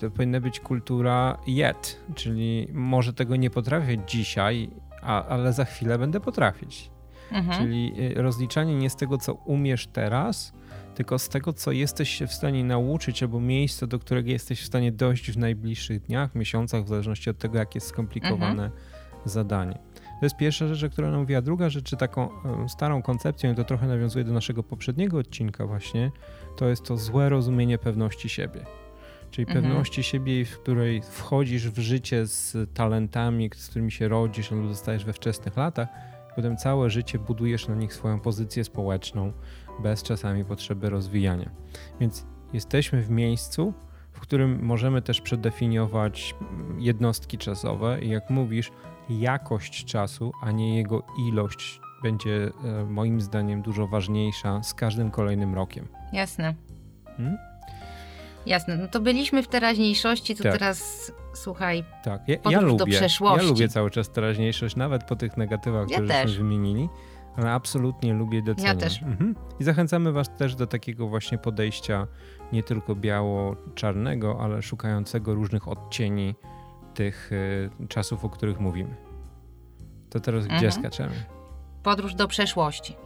to 0.00 0.10
powinna 0.10 0.40
być 0.40 0.60
kultura 0.60 1.38
yet, 1.46 2.00
czyli 2.14 2.68
może 2.72 3.12
tego 3.12 3.36
nie 3.36 3.50
potrafię 3.50 3.98
dzisiaj, 4.06 4.70
a, 5.02 5.24
ale 5.24 5.52
za 5.52 5.64
chwilę 5.64 5.98
będę 5.98 6.20
potrafić. 6.20 6.90
Mhm. 7.32 7.58
Czyli 7.58 7.92
y, 8.18 8.22
rozliczanie 8.22 8.76
nie 8.76 8.90
z 8.90 8.96
tego, 8.96 9.18
co 9.18 9.34
umiesz 9.34 9.86
teraz, 9.86 10.52
tylko 10.94 11.18
z 11.18 11.28
tego, 11.28 11.52
co 11.52 11.72
jesteś 11.72 12.10
się 12.10 12.26
w 12.26 12.32
stanie 12.32 12.64
nauczyć, 12.64 13.22
albo 13.22 13.40
miejsce, 13.40 13.86
do 13.86 13.98
którego 13.98 14.30
jesteś 14.30 14.62
w 14.62 14.66
stanie 14.66 14.92
dojść 14.92 15.30
w 15.30 15.38
najbliższych 15.38 16.00
dniach, 16.00 16.34
miesiącach, 16.34 16.84
w 16.84 16.88
zależności 16.88 17.30
od 17.30 17.38
tego, 17.38 17.58
jak 17.58 17.74
jest 17.74 17.86
skomplikowane 17.86 18.64
mhm. 18.64 18.72
zadanie. 19.24 19.78
To 20.20 20.26
jest 20.26 20.36
pierwsza 20.36 20.74
rzecz, 20.74 20.92
która 20.92 21.10
nam 21.10 21.20
mówiła. 21.20 21.42
Druga 21.42 21.68
rzecz, 21.68 21.84
czy 21.84 21.96
taką 21.96 22.28
starą 22.68 23.02
koncepcją, 23.02 23.52
i 23.52 23.54
to 23.54 23.64
trochę 23.64 23.86
nawiązuje 23.86 24.24
do 24.24 24.32
naszego 24.32 24.62
poprzedniego 24.62 25.18
odcinka 25.18 25.66
właśnie, 25.66 26.12
to 26.56 26.68
jest 26.68 26.82
to 26.82 26.96
złe 26.96 27.28
rozumienie 27.28 27.78
pewności 27.78 28.28
siebie. 28.28 28.60
Czyli 29.30 29.46
mhm. 29.48 29.64
pewności 29.64 30.02
siebie, 30.02 30.44
w 30.44 30.58
której 30.58 31.02
wchodzisz 31.02 31.70
w 31.70 31.78
życie 31.78 32.26
z 32.26 32.56
talentami, 32.74 33.50
z 33.56 33.68
którymi 33.68 33.92
się 33.92 34.08
rodzisz 34.08 34.52
albo 34.52 34.68
zostajesz 34.68 35.04
we 35.04 35.12
wczesnych 35.12 35.56
latach, 35.56 35.88
potem 36.36 36.56
całe 36.56 36.90
życie 36.90 37.18
budujesz 37.18 37.68
na 37.68 37.74
nich 37.74 37.94
swoją 37.94 38.20
pozycję 38.20 38.64
społeczną, 38.64 39.32
bez 39.82 40.02
czasami 40.02 40.44
potrzeby 40.44 40.90
rozwijania. 40.90 41.50
Więc 42.00 42.26
jesteśmy 42.52 43.02
w 43.02 43.10
miejscu, 43.10 43.74
w 44.12 44.20
którym 44.20 44.62
możemy 44.62 45.02
też 45.02 45.20
przedefiniować 45.20 46.34
jednostki 46.78 47.38
czasowe 47.38 48.00
i 48.02 48.08
jak 48.08 48.30
mówisz, 48.30 48.72
jakość 49.10 49.84
czasu, 49.84 50.32
a 50.42 50.50
nie 50.50 50.76
jego 50.76 51.02
ilość 51.28 51.80
będzie 52.02 52.50
e, 52.64 52.84
moim 52.84 53.20
zdaniem 53.20 53.62
dużo 53.62 53.86
ważniejsza 53.86 54.62
z 54.62 54.74
każdym 54.74 55.10
kolejnym 55.10 55.54
rokiem. 55.54 55.88
Jasne. 56.12 56.54
Hmm? 57.16 57.38
Jasne, 58.46 58.76
no 58.76 58.88
to 58.88 59.00
byliśmy 59.00 59.42
w 59.42 59.48
teraźniejszości, 59.48 60.36
to 60.36 60.42
tak. 60.42 60.52
teraz 60.52 61.12
słuchaj, 61.34 61.84
tak. 62.04 62.28
ja, 62.28 62.36
ja 62.50 62.60
lubię, 62.60 62.78
do 62.78 62.86
przeszłości. 62.86 63.46
Ja 63.46 63.50
lubię 63.52 63.68
cały 63.68 63.90
czas 63.90 64.10
teraźniejszość, 64.10 64.76
nawet 64.76 65.04
po 65.04 65.16
tych 65.16 65.36
negatywach, 65.36 65.90
ja 65.90 65.96
które 65.96 66.22
żeśmy 66.28 66.44
wymienili 66.44 66.88
ale 67.36 67.52
absolutnie 67.52 68.14
lubię 68.14 68.42
doceniam. 68.42 68.76
Ja 68.76 68.82
też. 68.82 69.02
Mhm. 69.02 69.34
I 69.60 69.64
zachęcamy 69.64 70.12
Was 70.12 70.36
też 70.36 70.54
do 70.54 70.66
takiego 70.66 71.08
właśnie 71.08 71.38
podejścia 71.38 72.06
nie 72.52 72.62
tylko 72.62 72.94
biało-czarnego, 72.94 74.38
ale 74.40 74.62
szukającego 74.62 75.34
różnych 75.34 75.68
odcieni 75.68 76.34
tych 76.94 77.32
y, 77.32 77.70
czasów, 77.88 78.24
o 78.24 78.30
których 78.30 78.60
mówimy. 78.60 78.96
To 80.10 80.20
teraz 80.20 80.42
mhm. 80.42 80.60
gdzie 80.60 80.72
skaczemy? 80.72 81.14
Podróż 81.82 82.14
do 82.14 82.28
przeszłości. 82.28 82.96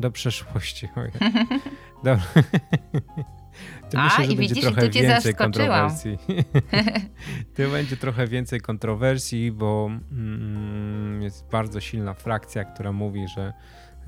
Do 0.00 0.10
przeszłości, 0.10 0.88
ojej. 0.96 1.12
Dobra. 2.04 2.22
To 3.90 3.98
A, 3.98 4.04
myślę, 4.04 4.24
że 4.24 4.32
i 4.32 4.36
będzie 4.36 4.54
widzisz, 4.54 4.64
trochę 4.64 4.90
więcej 4.90 5.34
kontrowersji. 5.34 6.18
to 7.56 7.70
będzie 7.70 7.96
trochę 7.96 8.26
więcej 8.26 8.60
kontrowersji, 8.60 9.52
bo 9.52 9.90
mm, 10.12 11.22
jest 11.22 11.48
bardzo 11.50 11.80
silna 11.80 12.14
frakcja, 12.14 12.64
która 12.64 12.92
mówi, 12.92 13.28
że 13.28 13.52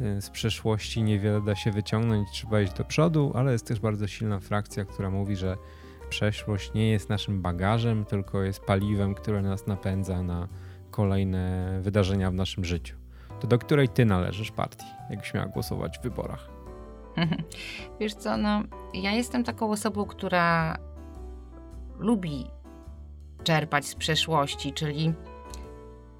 y, 0.00 0.22
z 0.22 0.30
przeszłości 0.30 1.02
niewiele 1.02 1.40
da 1.40 1.54
się 1.54 1.70
wyciągnąć, 1.70 2.28
trzeba 2.30 2.60
iść 2.60 2.72
do 2.72 2.84
przodu, 2.84 3.32
ale 3.34 3.52
jest 3.52 3.66
też 3.66 3.80
bardzo 3.80 4.06
silna 4.06 4.40
frakcja, 4.40 4.84
która 4.84 5.10
mówi, 5.10 5.36
że 5.36 5.56
przeszłość 6.10 6.72
nie 6.74 6.90
jest 6.90 7.08
naszym 7.08 7.42
bagażem, 7.42 8.04
tylko 8.04 8.42
jest 8.42 8.60
paliwem, 8.60 9.14
które 9.14 9.42
nas 9.42 9.66
napędza 9.66 10.22
na 10.22 10.48
kolejne 10.90 11.78
wydarzenia 11.82 12.30
w 12.30 12.34
naszym 12.34 12.64
życiu. 12.64 12.96
To 13.40 13.46
do 13.46 13.58
której 13.58 13.88
ty 13.88 14.04
należysz 14.04 14.50
partii, 14.50 14.86
jakbyś 15.10 15.34
miała 15.34 15.46
głosować 15.46 15.98
w 15.98 16.02
wyborach? 16.02 16.50
Wiesz 18.00 18.14
co, 18.14 18.36
no, 18.36 18.62
ja 18.94 19.12
jestem 19.12 19.44
taką 19.44 19.70
osobą, 19.70 20.04
która 20.04 20.76
lubi 21.98 22.46
czerpać 23.44 23.86
z 23.86 23.94
przeszłości, 23.94 24.72
czyli 24.72 25.12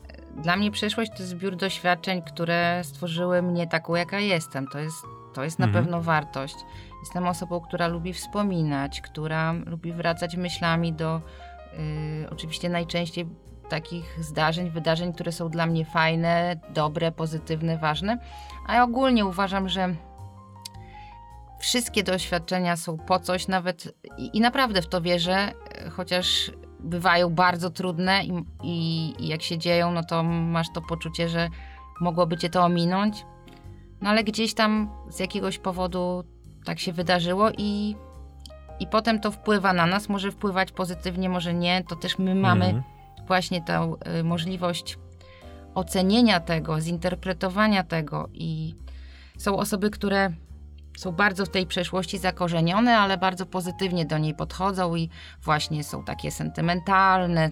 e, 0.08 0.42
dla 0.42 0.56
mnie 0.56 0.70
przeszłość 0.70 1.10
to 1.16 1.24
zbiór 1.24 1.56
doświadczeń, 1.56 2.22
które 2.22 2.80
stworzyły 2.84 3.42
mnie 3.42 3.66
taką, 3.66 3.94
jaka 3.94 4.18
jestem. 4.18 4.66
To 4.66 4.78
jest, 4.78 5.04
to 5.34 5.44
jest 5.44 5.58
na 5.58 5.66
mhm. 5.66 5.84
pewno 5.84 6.02
wartość. 6.02 6.56
Jestem 7.00 7.26
osobą, 7.26 7.60
która 7.60 7.86
lubi 7.86 8.12
wspominać, 8.12 9.00
która 9.00 9.52
lubi 9.52 9.92
wracać 9.92 10.36
myślami 10.36 10.92
do 10.92 11.20
yy, 11.72 12.30
oczywiście 12.30 12.68
najczęściej 12.68 13.26
takich 13.68 14.18
zdarzeń, 14.20 14.70
wydarzeń, 14.70 15.12
które 15.12 15.32
są 15.32 15.48
dla 15.48 15.66
mnie 15.66 15.84
fajne, 15.84 16.60
dobre, 16.74 17.12
pozytywne, 17.12 17.78
ważne. 17.78 18.18
A 18.66 18.82
ogólnie 18.82 19.26
uważam, 19.26 19.68
że 19.68 19.94
wszystkie 21.60 22.02
doświadczenia 22.02 22.76
są 22.76 22.98
po 22.98 23.18
coś, 23.18 23.48
nawet 23.48 23.94
i, 24.18 24.36
i 24.36 24.40
naprawdę 24.40 24.82
w 24.82 24.88
to 24.88 25.00
wierzę, 25.00 25.52
chociaż 25.90 26.50
bywają 26.80 27.30
bardzo 27.30 27.70
trudne 27.70 28.24
i, 28.24 28.44
i, 28.62 29.14
i, 29.18 29.28
jak 29.28 29.42
się 29.42 29.58
dzieją, 29.58 29.92
no 29.92 30.04
to 30.04 30.22
masz 30.22 30.66
to 30.74 30.80
poczucie, 30.80 31.28
że 31.28 31.48
mogłoby 32.00 32.36
cię 32.36 32.50
to 32.50 32.64
ominąć. 32.64 33.26
No 34.02 34.10
ale 34.10 34.24
gdzieś 34.24 34.54
tam 34.54 34.90
z 35.08 35.20
jakiegoś 35.20 35.58
powodu 35.58 36.24
tak 36.64 36.78
się 36.78 36.92
wydarzyło 36.92 37.50
i, 37.58 37.96
i 38.80 38.86
potem 38.86 39.20
to 39.20 39.30
wpływa 39.30 39.72
na 39.72 39.86
nas. 39.86 40.08
Może 40.08 40.30
wpływać 40.30 40.72
pozytywnie, 40.72 41.28
może 41.28 41.54
nie. 41.54 41.84
To 41.88 41.96
też 41.96 42.18
my 42.18 42.34
mamy 42.34 42.64
mhm. 42.64 42.82
właśnie 43.26 43.62
tę 43.62 43.94
y, 44.20 44.24
możliwość 44.24 44.98
ocenienia 45.74 46.40
tego, 46.40 46.80
zinterpretowania 46.80 47.84
tego 47.84 48.28
i 48.32 48.74
są 49.38 49.56
osoby, 49.56 49.90
które 49.90 50.30
są 50.96 51.12
bardzo 51.12 51.46
w 51.46 51.48
tej 51.48 51.66
przeszłości 51.66 52.18
zakorzenione, 52.18 52.98
ale 52.98 53.18
bardzo 53.18 53.46
pozytywnie 53.46 54.06
do 54.06 54.18
niej 54.18 54.34
podchodzą 54.34 54.96
i 54.96 55.08
właśnie 55.42 55.84
są 55.84 56.04
takie 56.04 56.30
sentymentalne, 56.30 57.50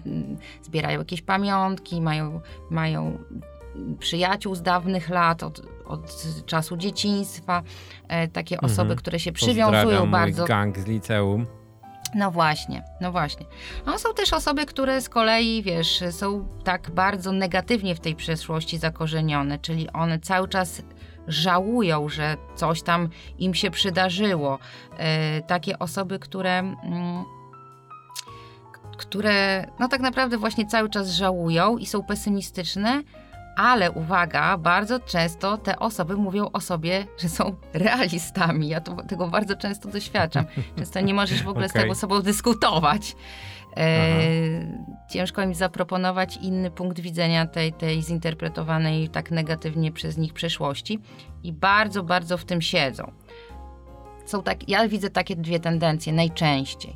zbierają 0.63 0.99
jakieś 0.99 1.21
pamiątki, 1.21 2.01
mają, 2.01 2.41
mają 2.69 3.17
przyjaciół 3.99 4.55
z 4.55 4.61
dawnych 4.61 5.09
lat, 5.09 5.43
od, 5.43 5.61
od 5.89 6.25
czasu 6.45 6.77
dzieciństwa, 6.77 7.63
e, 8.07 8.27
takie 8.27 8.55
mhm. 8.55 8.71
osoby, 8.71 8.95
które 8.95 9.19
się 9.19 9.31
przywiązują 9.31 10.11
bardzo. 10.11 10.41
Mój 10.41 10.47
gang 10.47 10.79
z 10.79 10.85
liceum. 10.85 11.47
No 12.15 12.31
właśnie, 12.31 12.83
no 13.01 13.11
właśnie. 13.11 13.45
A 13.85 13.97
są 13.97 14.13
też 14.13 14.33
osoby, 14.33 14.65
które 14.65 15.01
z 15.01 15.09
kolei, 15.09 15.63
wiesz, 15.63 16.03
są 16.11 16.47
tak 16.63 16.91
bardzo 16.91 17.31
negatywnie 17.31 17.95
w 17.95 17.99
tej 17.99 18.15
przeszłości 18.15 18.77
zakorzenione, 18.77 19.59
czyli 19.59 19.89
one 19.89 20.19
cały 20.19 20.47
czas 20.47 20.81
żałują, 21.27 22.09
że 22.09 22.37
coś 22.55 22.81
tam 22.81 23.09
im 23.37 23.53
się 23.53 23.71
przydarzyło. 23.71 24.59
E, 24.97 25.41
takie 25.41 25.79
osoby, 25.79 26.19
które. 26.19 26.59
Mm, 26.59 27.25
które 28.97 29.65
no 29.79 29.87
tak 29.87 30.01
naprawdę 30.01 30.37
właśnie 30.37 30.65
cały 30.65 30.89
czas 30.89 31.09
żałują 31.09 31.77
i 31.77 31.85
są 31.85 32.03
pesymistyczne, 32.03 33.03
ale 33.59 33.91
uwaga, 33.91 34.57
bardzo 34.57 34.99
często 34.99 35.57
te 35.57 35.79
osoby 35.79 36.17
mówią 36.17 36.49
o 36.53 36.59
sobie, 36.59 37.05
że 37.17 37.29
są 37.29 37.55
realistami. 37.73 38.69
Ja 38.69 38.81
to, 38.81 39.03
tego 39.03 39.27
bardzo 39.27 39.55
często 39.55 39.89
doświadczam. 39.89 40.45
Często 40.77 40.99
nie 40.99 41.13
możesz 41.13 41.43
w 41.43 41.47
ogóle 41.47 41.65
okay. 41.65 41.81
z 41.81 41.85
tą 41.85 41.91
osobą 41.91 42.21
dyskutować. 42.21 43.15
E, 43.77 44.07
ciężko 45.09 45.41
im 45.41 45.53
zaproponować 45.53 46.37
inny 46.37 46.71
punkt 46.71 46.99
widzenia 46.99 47.45
tej, 47.45 47.73
tej 47.73 48.03
zinterpretowanej 48.03 49.09
tak 49.09 49.31
negatywnie 49.31 49.91
przez 49.91 50.17
nich 50.17 50.33
przeszłości 50.33 50.99
i 51.43 51.53
bardzo, 51.53 52.03
bardzo 52.03 52.37
w 52.37 52.45
tym 52.45 52.61
siedzą. 52.61 53.11
Są 54.25 54.43
tak, 54.43 54.69
ja 54.69 54.87
widzę 54.87 55.09
takie 55.09 55.35
dwie 55.35 55.59
tendencje 55.59 56.13
najczęściej. 56.13 56.95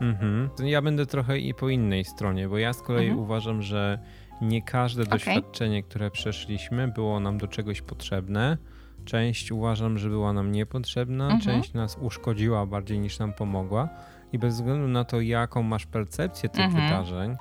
Mhm. 0.00 0.50
Ja 0.64 0.82
będę 0.82 1.06
trochę 1.06 1.38
i 1.38 1.54
po 1.54 1.68
innej 1.68 2.04
stronie, 2.04 2.48
bo 2.48 2.58
ja 2.58 2.72
z 2.72 2.82
kolei 2.82 3.06
mhm. 3.06 3.24
uważam, 3.24 3.62
że 3.62 3.98
nie 4.42 4.62
każde 4.62 5.02
okay. 5.02 5.12
doświadczenie, 5.12 5.82
które 5.82 6.10
przeszliśmy, 6.10 6.88
było 6.88 7.20
nam 7.20 7.38
do 7.38 7.48
czegoś 7.48 7.82
potrzebne. 7.82 8.58
Część 9.04 9.52
uważam, 9.52 9.98
że 9.98 10.08
była 10.08 10.32
nam 10.32 10.52
niepotrzebna, 10.52 11.24
mhm. 11.24 11.40
część 11.40 11.72
nas 11.72 11.98
uszkodziła 12.00 12.66
bardziej 12.66 12.98
niż 12.98 13.18
nam 13.18 13.32
pomogła. 13.32 13.88
I 14.32 14.38
bez 14.38 14.54
względu 14.54 14.88
na 14.88 15.04
to, 15.04 15.20
jaką 15.20 15.62
masz 15.62 15.86
percepcję 15.86 16.48
tych 16.48 16.64
mhm. 16.64 16.84
wydarzeń, 16.84 17.36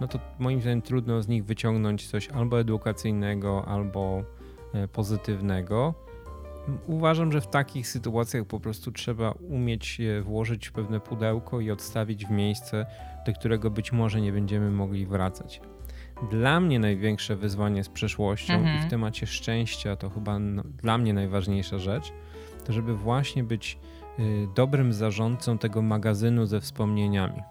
no 0.00 0.08
to 0.08 0.18
moim 0.38 0.60
zdaniem 0.60 0.82
trudno 0.82 1.22
z 1.22 1.28
nich 1.28 1.44
wyciągnąć 1.44 2.10
coś 2.10 2.28
albo 2.28 2.60
edukacyjnego, 2.60 3.64
albo 3.68 4.22
e, 4.74 4.88
pozytywnego. 4.88 5.94
Uważam, 6.86 7.32
że 7.32 7.40
w 7.40 7.46
takich 7.46 7.88
sytuacjach 7.88 8.44
po 8.44 8.60
prostu 8.60 8.92
trzeba 8.92 9.30
umieć 9.30 9.98
je 9.98 10.22
włożyć 10.22 10.68
w 10.68 10.72
pewne 10.72 11.00
pudełko 11.00 11.60
i 11.60 11.70
odstawić 11.70 12.26
w 12.26 12.30
miejsce, 12.30 12.86
do 13.26 13.32
którego 13.32 13.70
być 13.70 13.92
może 13.92 14.20
nie 14.20 14.32
będziemy 14.32 14.70
mogli 14.70 15.06
wracać. 15.06 15.60
Dla 16.22 16.60
mnie 16.60 16.78
największe 16.78 17.36
wyzwanie 17.36 17.84
z 17.84 17.88
przeszłością 17.88 18.54
mhm. 18.54 18.70
i 18.70 18.72
w 18.72 18.74
mhm. 18.74 18.90
temacie 18.90 19.26
szczęścia 19.26 19.96
to 19.96 20.10
chyba 20.10 20.38
no, 20.38 20.62
dla 20.82 20.98
mnie 20.98 21.14
najważniejsza 21.14 21.78
rzecz, 21.78 22.12
to 22.64 22.72
żeby 22.72 22.96
właśnie 22.96 23.44
być 23.44 23.78
y, 24.18 24.48
dobrym 24.54 24.92
zarządcą 24.92 25.58
tego 25.58 25.82
magazynu 25.82 26.46
ze 26.46 26.60
wspomnieniami, 26.60 27.42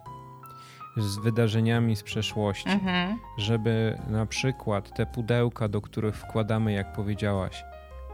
z 0.98 1.17
wydarzeniami 1.17 1.95
z 1.95 2.03
przeszłości, 2.03 2.69
mhm. 2.69 3.19
żeby 3.38 4.00
na 4.07 4.25
przykład 4.25 4.98
te 4.98 5.05
pudełka, 5.05 5.67
do 5.67 5.81
których 5.81 6.15
wkładamy, 6.15 6.74
jak 6.74 6.93
powiedziałaś, 6.93 7.63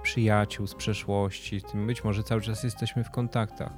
przyjaciół 0.03 0.67
z 0.67 0.75
przeszłości, 0.75 1.61
tym 1.61 1.87
być 1.87 2.03
może 2.03 2.23
cały 2.23 2.41
czas 2.41 2.63
jesteśmy 2.63 3.03
w 3.03 3.11
kontaktach, 3.11 3.73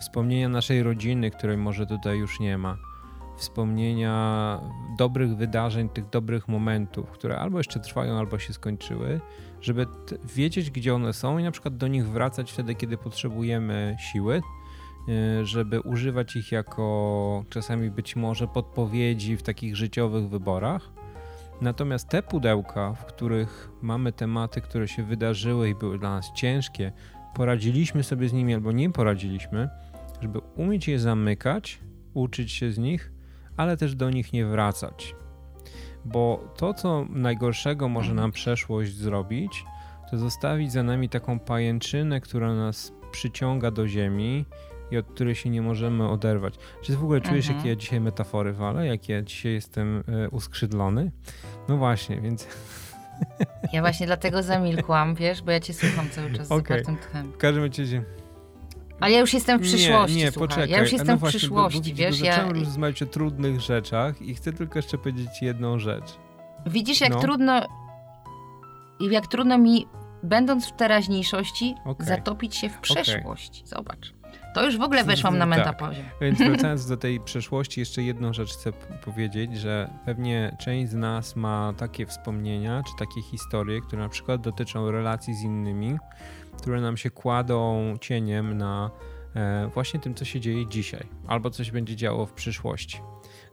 wspomnienia 0.00 0.48
naszej 0.48 0.82
rodziny, 0.82 1.30
której 1.30 1.56
może 1.56 1.86
tutaj 1.86 2.18
już 2.18 2.40
nie 2.40 2.58
ma 2.58 2.76
wspomnienia 3.40 4.60
dobrych 4.98 5.36
wydarzeń, 5.36 5.88
tych 5.88 6.08
dobrych 6.08 6.48
momentów, 6.48 7.10
które 7.10 7.38
albo 7.38 7.58
jeszcze 7.58 7.80
trwają, 7.80 8.18
albo 8.18 8.38
się 8.38 8.52
skończyły, 8.52 9.20
żeby 9.60 9.86
wiedzieć, 10.34 10.70
gdzie 10.70 10.94
one 10.94 11.12
są 11.12 11.38
i 11.38 11.42
na 11.42 11.50
przykład 11.50 11.76
do 11.76 11.88
nich 11.88 12.08
wracać 12.08 12.52
wtedy, 12.52 12.74
kiedy 12.74 12.96
potrzebujemy 12.96 13.96
siły, 14.12 14.42
y, 15.08 15.46
żeby 15.46 15.80
używać 15.80 16.36
ich 16.36 16.52
jako 16.52 17.44
czasami 17.50 17.90
być 17.90 18.16
może 18.16 18.48
podpowiedzi 18.48 19.36
w 19.36 19.42
takich 19.42 19.76
życiowych 19.76 20.28
wyborach. 20.28 20.90
Natomiast 21.60 22.08
te 22.08 22.22
pudełka, 22.22 22.94
w 22.94 23.04
których 23.04 23.70
mamy 23.82 24.12
tematy, 24.12 24.60
które 24.60 24.88
się 24.88 25.02
wydarzyły 25.02 25.68
i 25.68 25.74
były 25.74 25.98
dla 25.98 26.10
nas 26.10 26.32
ciężkie, 26.32 26.92
poradziliśmy 27.34 28.02
sobie 28.02 28.28
z 28.28 28.32
nimi 28.32 28.54
albo 28.54 28.72
nie 28.72 28.90
poradziliśmy, 28.90 29.68
żeby 30.20 30.38
umieć 30.38 30.88
je 30.88 30.98
zamykać, 30.98 31.80
uczyć 32.14 32.52
się 32.52 32.72
z 32.72 32.78
nich 32.78 33.12
ale 33.60 33.76
też 33.76 33.94
do 33.94 34.10
nich 34.10 34.32
nie 34.32 34.46
wracać. 34.46 35.14
Bo 36.04 36.44
to, 36.56 36.74
co 36.74 37.06
najgorszego 37.10 37.88
może 37.88 38.14
nam 38.14 38.32
przeszłość 38.32 38.94
zrobić, 38.94 39.64
to 40.10 40.18
zostawić 40.18 40.72
za 40.72 40.82
nami 40.82 41.08
taką 41.08 41.38
pajęczynę, 41.38 42.20
która 42.20 42.54
nas 42.54 42.92
przyciąga 43.12 43.70
do 43.70 43.88
ziemi 43.88 44.44
i 44.90 44.96
od 44.96 45.06
której 45.06 45.34
się 45.34 45.50
nie 45.50 45.62
możemy 45.62 46.08
oderwać. 46.08 46.54
Czy 46.82 46.96
w 46.96 47.04
ogóle 47.04 47.20
czujesz, 47.20 47.46
mhm. 47.46 47.58
jakie 47.58 47.68
ja 47.68 47.76
dzisiaj 47.76 48.00
metafory 48.00 48.52
walę? 48.52 48.86
Jak 48.86 49.08
ja 49.08 49.22
dzisiaj 49.22 49.52
jestem 49.52 50.04
e, 50.08 50.30
uskrzydlony? 50.30 51.12
No 51.68 51.76
właśnie, 51.76 52.20
więc... 52.20 52.48
Ja 53.72 53.80
właśnie 53.80 54.06
dlatego 54.06 54.42
zamilkłam, 54.42 55.14
wiesz, 55.14 55.42
bo 55.42 55.50
ja 55.50 55.60
cię 55.60 55.74
słucham 55.74 56.10
cały 56.10 56.32
czas 56.32 56.52
okay. 56.52 56.62
z 56.62 56.84
zapartym 56.86 56.96
tchem. 56.96 57.32
W 57.32 57.36
każdym 57.36 57.64
razie 57.64 58.02
ale 59.00 59.12
ja 59.12 59.20
już 59.20 59.34
jestem 59.34 59.58
w 59.58 59.62
przyszłości. 59.62 60.16
Nie, 60.16 60.24
nie 60.24 60.32
poczekaj. 60.32 60.70
Ja 60.70 60.80
już 60.80 60.92
jestem 60.92 61.08
no 61.08 61.16
w 61.16 61.20
właśnie, 61.20 61.38
przyszłości, 61.38 61.90
bo, 61.90 61.96
wiesz. 61.96 62.20
Bo 62.20 62.26
zacząłem 62.26 62.50
ja... 62.50 62.56
już 62.56 62.68
rozmawiać 62.68 63.02
o 63.02 63.06
trudnych 63.06 63.60
rzeczach 63.60 64.22
i 64.22 64.34
chcę 64.34 64.52
tylko 64.52 64.78
jeszcze 64.78 64.98
powiedzieć 64.98 65.42
jedną 65.42 65.78
rzecz. 65.78 66.16
Widzisz, 66.66 67.00
jak 67.00 67.10
no. 67.10 67.20
trudno. 67.20 67.66
Jak 69.00 69.26
trudno 69.26 69.58
mi, 69.58 69.86
będąc 70.22 70.68
w 70.68 70.76
teraźniejszości, 70.76 71.74
okay. 71.84 72.06
zatopić 72.06 72.56
się 72.56 72.68
w 72.68 72.78
przeszłość. 72.78 73.50
Okay. 73.58 73.68
Zobacz. 73.68 74.19
To 74.54 74.64
już 74.64 74.78
w 74.78 74.82
ogóle 74.82 75.04
weszłam 75.04 75.38
na 75.38 75.46
metapozie. 75.46 76.02
Tak. 76.02 76.20
Więc 76.20 76.38
wracając 76.50 76.86
do 76.86 76.96
tej 76.96 77.20
przeszłości, 77.20 77.80
jeszcze 77.80 78.02
jedną 78.02 78.32
rzecz 78.32 78.52
chcę 78.52 78.72
powiedzieć, 79.04 79.58
że 79.58 79.90
pewnie 80.04 80.56
część 80.58 80.90
z 80.90 80.94
nas 80.94 81.36
ma 81.36 81.72
takie 81.76 82.06
wspomnienia, 82.06 82.82
czy 82.82 82.92
takie 82.98 83.22
historie, 83.22 83.80
które 83.80 84.02
na 84.02 84.08
przykład 84.08 84.40
dotyczą 84.40 84.90
relacji 84.90 85.34
z 85.34 85.42
innymi, 85.42 85.98
które 86.58 86.80
nam 86.80 86.96
się 86.96 87.10
kładą 87.10 87.94
cieniem 88.00 88.58
na 88.58 88.90
e, 89.36 89.70
właśnie 89.74 90.00
tym, 90.00 90.14
co 90.14 90.24
się 90.24 90.40
dzieje 90.40 90.66
dzisiaj, 90.66 91.06
albo 91.26 91.50
coś 91.50 91.70
będzie 91.70 91.96
działo 91.96 92.26
w 92.26 92.32
przyszłości. 92.32 93.00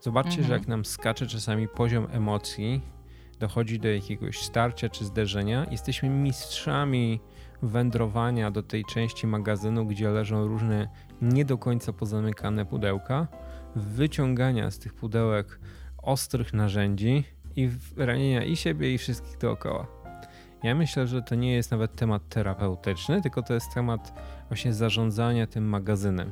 Zobaczcie, 0.02 0.30
mhm. 0.30 0.48
że 0.48 0.54
jak 0.54 0.68
nam 0.68 0.86
skacze 0.86 1.28
czasami 1.28 1.68
poziom 1.68 2.08
emocji, 2.12 2.82
dochodzi 3.40 3.80
do 3.80 3.88
jakiegoś 3.88 4.40
starcia 4.40 4.90
czy 4.90 5.06
zderzenia, 5.06 5.66
jesteśmy 5.72 6.10
mistrzami 6.10 7.20
wędrowania 7.62 8.52
do 8.52 8.64
tej 8.64 8.86
części 8.86 9.28
magazynu, 9.28 9.86
gdzie 9.86 10.10
leżą 10.10 10.48
różne 10.48 10.90
nie 11.22 11.46
do 11.46 11.58
końca 11.58 11.94
pozamykane 11.94 12.66
pudełka, 12.66 13.28
wyciągania 13.76 14.72
z 14.72 14.80
tych 14.80 14.94
pudełek 14.94 15.60
ostrych 15.98 16.54
narzędzi 16.54 17.24
i 17.56 17.70
ranienia 17.98 18.44
i 18.44 18.56
siebie, 18.56 18.94
i 18.94 18.98
wszystkich 18.98 19.38
dookoła. 19.38 19.88
Ja 20.64 20.76
myślę, 20.76 21.08
że 21.08 21.22
to 21.22 21.36
nie 21.36 21.54
jest 21.54 21.72
nawet 21.72 21.96
temat 21.96 22.30
terapeutyczny, 22.30 23.22
tylko 23.22 23.42
to 23.42 23.54
jest 23.54 23.74
temat 23.74 24.14
właśnie 24.50 24.74
zarządzania 24.74 25.48
tym 25.48 25.70
magazynem. 25.70 26.32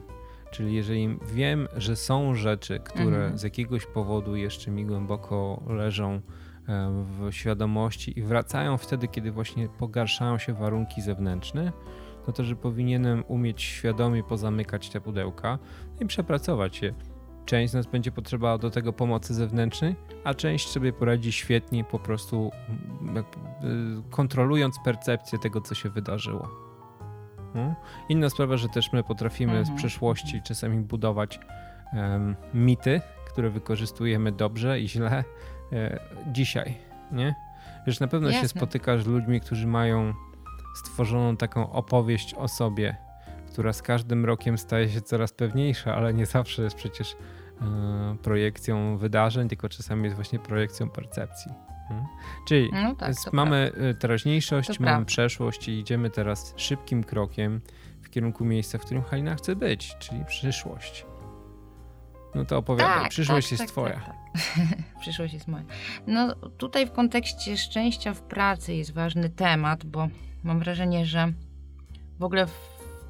Czyli 0.51 0.75
jeżeli 0.75 1.17
wiem, 1.33 1.67
że 1.77 1.95
są 1.95 2.35
rzeczy, 2.35 2.79
które 2.79 3.17
mhm. 3.17 3.38
z 3.38 3.43
jakiegoś 3.43 3.85
powodu 3.85 4.35
jeszcze 4.35 4.71
mi 4.71 4.85
głęboko 4.85 5.63
leżą 5.67 6.21
w 6.67 7.28
świadomości 7.32 8.19
i 8.19 8.23
wracają 8.23 8.78
wtedy, 8.78 9.08
kiedy 9.08 9.32
właśnie 9.32 9.69
pogarszają 9.69 10.38
się 10.38 10.54
warunki 10.54 11.01
zewnętrzne, 11.01 11.71
no 12.28 12.34
to 12.34 12.43
że 12.43 12.56
powinienem 12.56 13.23
umieć 13.28 13.63
świadomie 13.63 14.23
pozamykać 14.23 14.89
te 14.89 15.01
pudełka 15.01 15.60
i 15.99 16.06
przepracować 16.06 16.82
je 16.82 16.93
Część 17.45 17.71
z 17.71 17.75
nas 17.75 17.86
będzie 17.86 18.12
potrzebowała 18.12 18.58
do 18.58 18.69
tego 18.69 18.93
pomocy 18.93 19.34
zewnętrznej, 19.34 19.95
a 20.23 20.34
część 20.34 20.67
sobie 20.67 20.93
poradzi 20.93 21.32
świetnie 21.32 21.84
po 21.84 21.99
prostu 21.99 22.51
mm, 23.01 23.17
y, 23.17 23.23
kontrolując 24.10 24.75
percepcję 24.86 25.39
tego, 25.39 25.62
co 25.62 25.75
się 25.75 25.89
wydarzyło. 25.89 26.47
No. 27.56 27.75
Inna 28.10 28.30
sprawa, 28.30 28.58
że 28.58 28.69
też 28.69 28.93
my 28.93 29.04
potrafimy 29.04 29.58
mhm. 29.58 29.78
z 29.78 29.80
przeszłości 29.80 30.41
czasami 30.41 30.80
budować 30.80 31.39
um, 31.93 32.36
mity, 32.54 33.01
które 33.28 33.49
wykorzystujemy 33.49 34.32
dobrze 34.32 34.80
i 34.80 34.89
źle 34.89 35.23
dzisiaj, 36.32 36.78
nie? 37.12 37.36
Wiesz, 37.88 37.99
na 37.99 38.08
pewno 38.08 38.30
Jasne. 38.30 38.41
się 38.41 38.47
spotykasz 38.47 39.04
z 39.04 39.08
ludźmi, 39.08 39.41
którzy 39.41 39.67
mają 39.67 40.13
stworzoną 40.75 41.38
taką 41.38 41.71
opowieść 41.71 42.34
o 42.34 42.47
sobie, 42.47 42.97
która 43.51 43.73
z 43.73 43.82
każdym 43.82 44.25
rokiem 44.25 44.58
staje 44.58 44.89
się 44.89 45.01
coraz 45.01 45.34
pewniejsza, 45.34 45.95
ale 45.95 46.13
nie 46.13 46.25
zawsze 46.25 46.63
jest 46.63 46.75
przecież 46.75 47.15
e, 47.62 48.15
projekcją 48.23 48.97
wydarzeń, 48.97 49.49
tylko 49.49 49.69
czasami 49.69 50.04
jest 50.04 50.15
właśnie 50.15 50.39
projekcją 50.39 50.89
percepcji. 50.89 51.51
Hmm. 51.88 52.06
Czyli 52.47 52.69
no 52.73 52.95
tak, 52.95 53.13
mamy 53.34 53.71
prawda. 53.73 53.99
teraźniejszość, 53.99 54.80
mamy 54.80 55.06
przeszłość 55.06 55.67
i 55.67 55.80
idziemy 55.80 56.10
teraz 56.10 56.54
szybkim 56.58 57.04
krokiem 57.04 57.62
w 58.01 58.10
kierunku 58.10 58.45
miejsca, 58.45 58.78
w 58.78 58.82
którym 58.82 59.04
Halina 59.04 59.36
chce 59.36 59.56
być, 59.56 59.95
czyli 59.99 60.25
przyszłość. 60.25 61.06
No 62.36 62.45
to 62.45 62.58
opowiadaj, 62.58 63.02
tak, 63.02 63.10
przyszłość 63.10 63.48
tak, 63.48 63.52
jest 63.52 63.63
tak, 63.63 63.71
twoja. 63.71 63.93
Tak, 63.93 64.06
tak. 64.06 65.00
przyszłość 65.02 65.34
jest 65.34 65.48
moja. 65.48 65.63
No 66.08 66.36
tutaj 66.36 66.88
w 66.88 66.91
kontekście 66.91 67.58
szczęścia 67.58 68.13
w 68.13 68.21
pracy 68.21 68.74
jest 68.74 68.93
ważny 68.93 69.30
temat, 69.30 69.86
bo 69.86 70.08
mam 70.43 70.60
wrażenie, 70.60 71.06
że 71.06 71.34
w 72.19 72.24
ogóle 72.24 72.45
w, 72.48 72.52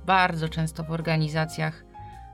bardzo 0.05 0.49
często 0.49 0.83
w 0.83 0.91
organizacjach 0.91 1.85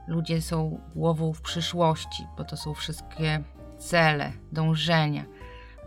ludzie 0.06 0.42
są 0.42 0.80
głową 0.94 1.32
w 1.32 1.40
przyszłości, 1.40 2.26
bo 2.36 2.44
to 2.44 2.56
są 2.56 2.74
wszystkie 2.74 3.42
cele, 3.78 4.32
dążenia, 4.52 5.24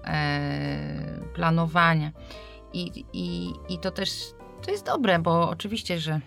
e, 0.05 1.19
planowania. 1.33 2.11
I, 2.73 3.05
i, 3.13 3.53
I 3.69 3.79
to 3.79 3.91
też 3.91 4.09
to 4.61 4.71
jest 4.71 4.85
dobre, 4.85 5.19
bo 5.19 5.49
oczywiście, 5.49 5.99
że 5.99 6.19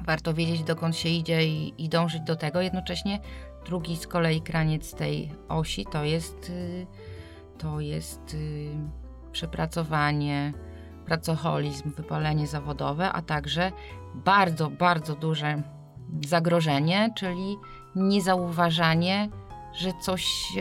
warto 0.00 0.34
wiedzieć, 0.34 0.62
dokąd 0.62 0.96
się 0.96 1.08
idzie 1.08 1.46
i, 1.46 1.74
i 1.78 1.88
dążyć 1.88 2.22
do 2.22 2.36
tego. 2.36 2.60
Jednocześnie 2.60 3.20
drugi 3.66 3.96
z 3.96 4.06
kolei 4.06 4.40
kraniec 4.40 4.94
tej 4.94 5.32
osi 5.48 5.86
to 5.86 6.04
jest, 6.04 6.50
y, 6.50 6.86
to 7.58 7.80
jest 7.80 8.34
y, 8.34 8.70
przepracowanie, 9.32 10.52
pracoholizm, 11.06 11.90
wypalenie 11.90 12.46
zawodowe, 12.46 13.12
a 13.12 13.22
także 13.22 13.72
bardzo, 14.14 14.70
bardzo 14.70 15.14
duże 15.14 15.62
zagrożenie, 16.24 17.12
czyli 17.16 17.56
niezauważanie, 17.96 19.28
że 19.74 19.92
coś, 20.02 20.52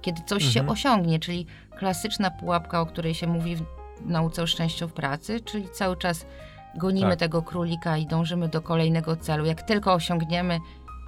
kiedy 0.00 0.22
coś 0.26 0.44
mhm. 0.44 0.66
się 0.66 0.72
osiągnie, 0.72 1.18
czyli 1.18 1.46
klasyczna 1.78 2.30
pułapka, 2.30 2.80
o 2.80 2.86
której 2.86 3.14
się 3.14 3.26
mówi 3.26 3.56
w 3.56 3.64
nauce 4.04 4.42
o 4.42 4.46
szczęściu 4.46 4.88
w 4.88 4.92
pracy, 4.92 5.40
czyli 5.40 5.68
cały 5.68 5.96
czas 5.96 6.26
gonimy 6.74 7.10
tak. 7.10 7.18
tego 7.18 7.42
królika 7.42 7.96
i 7.96 8.06
dążymy 8.06 8.48
do 8.48 8.62
kolejnego 8.62 9.16
celu. 9.16 9.46
Jak 9.46 9.62
tylko 9.62 9.92
osiągniemy 9.92 10.58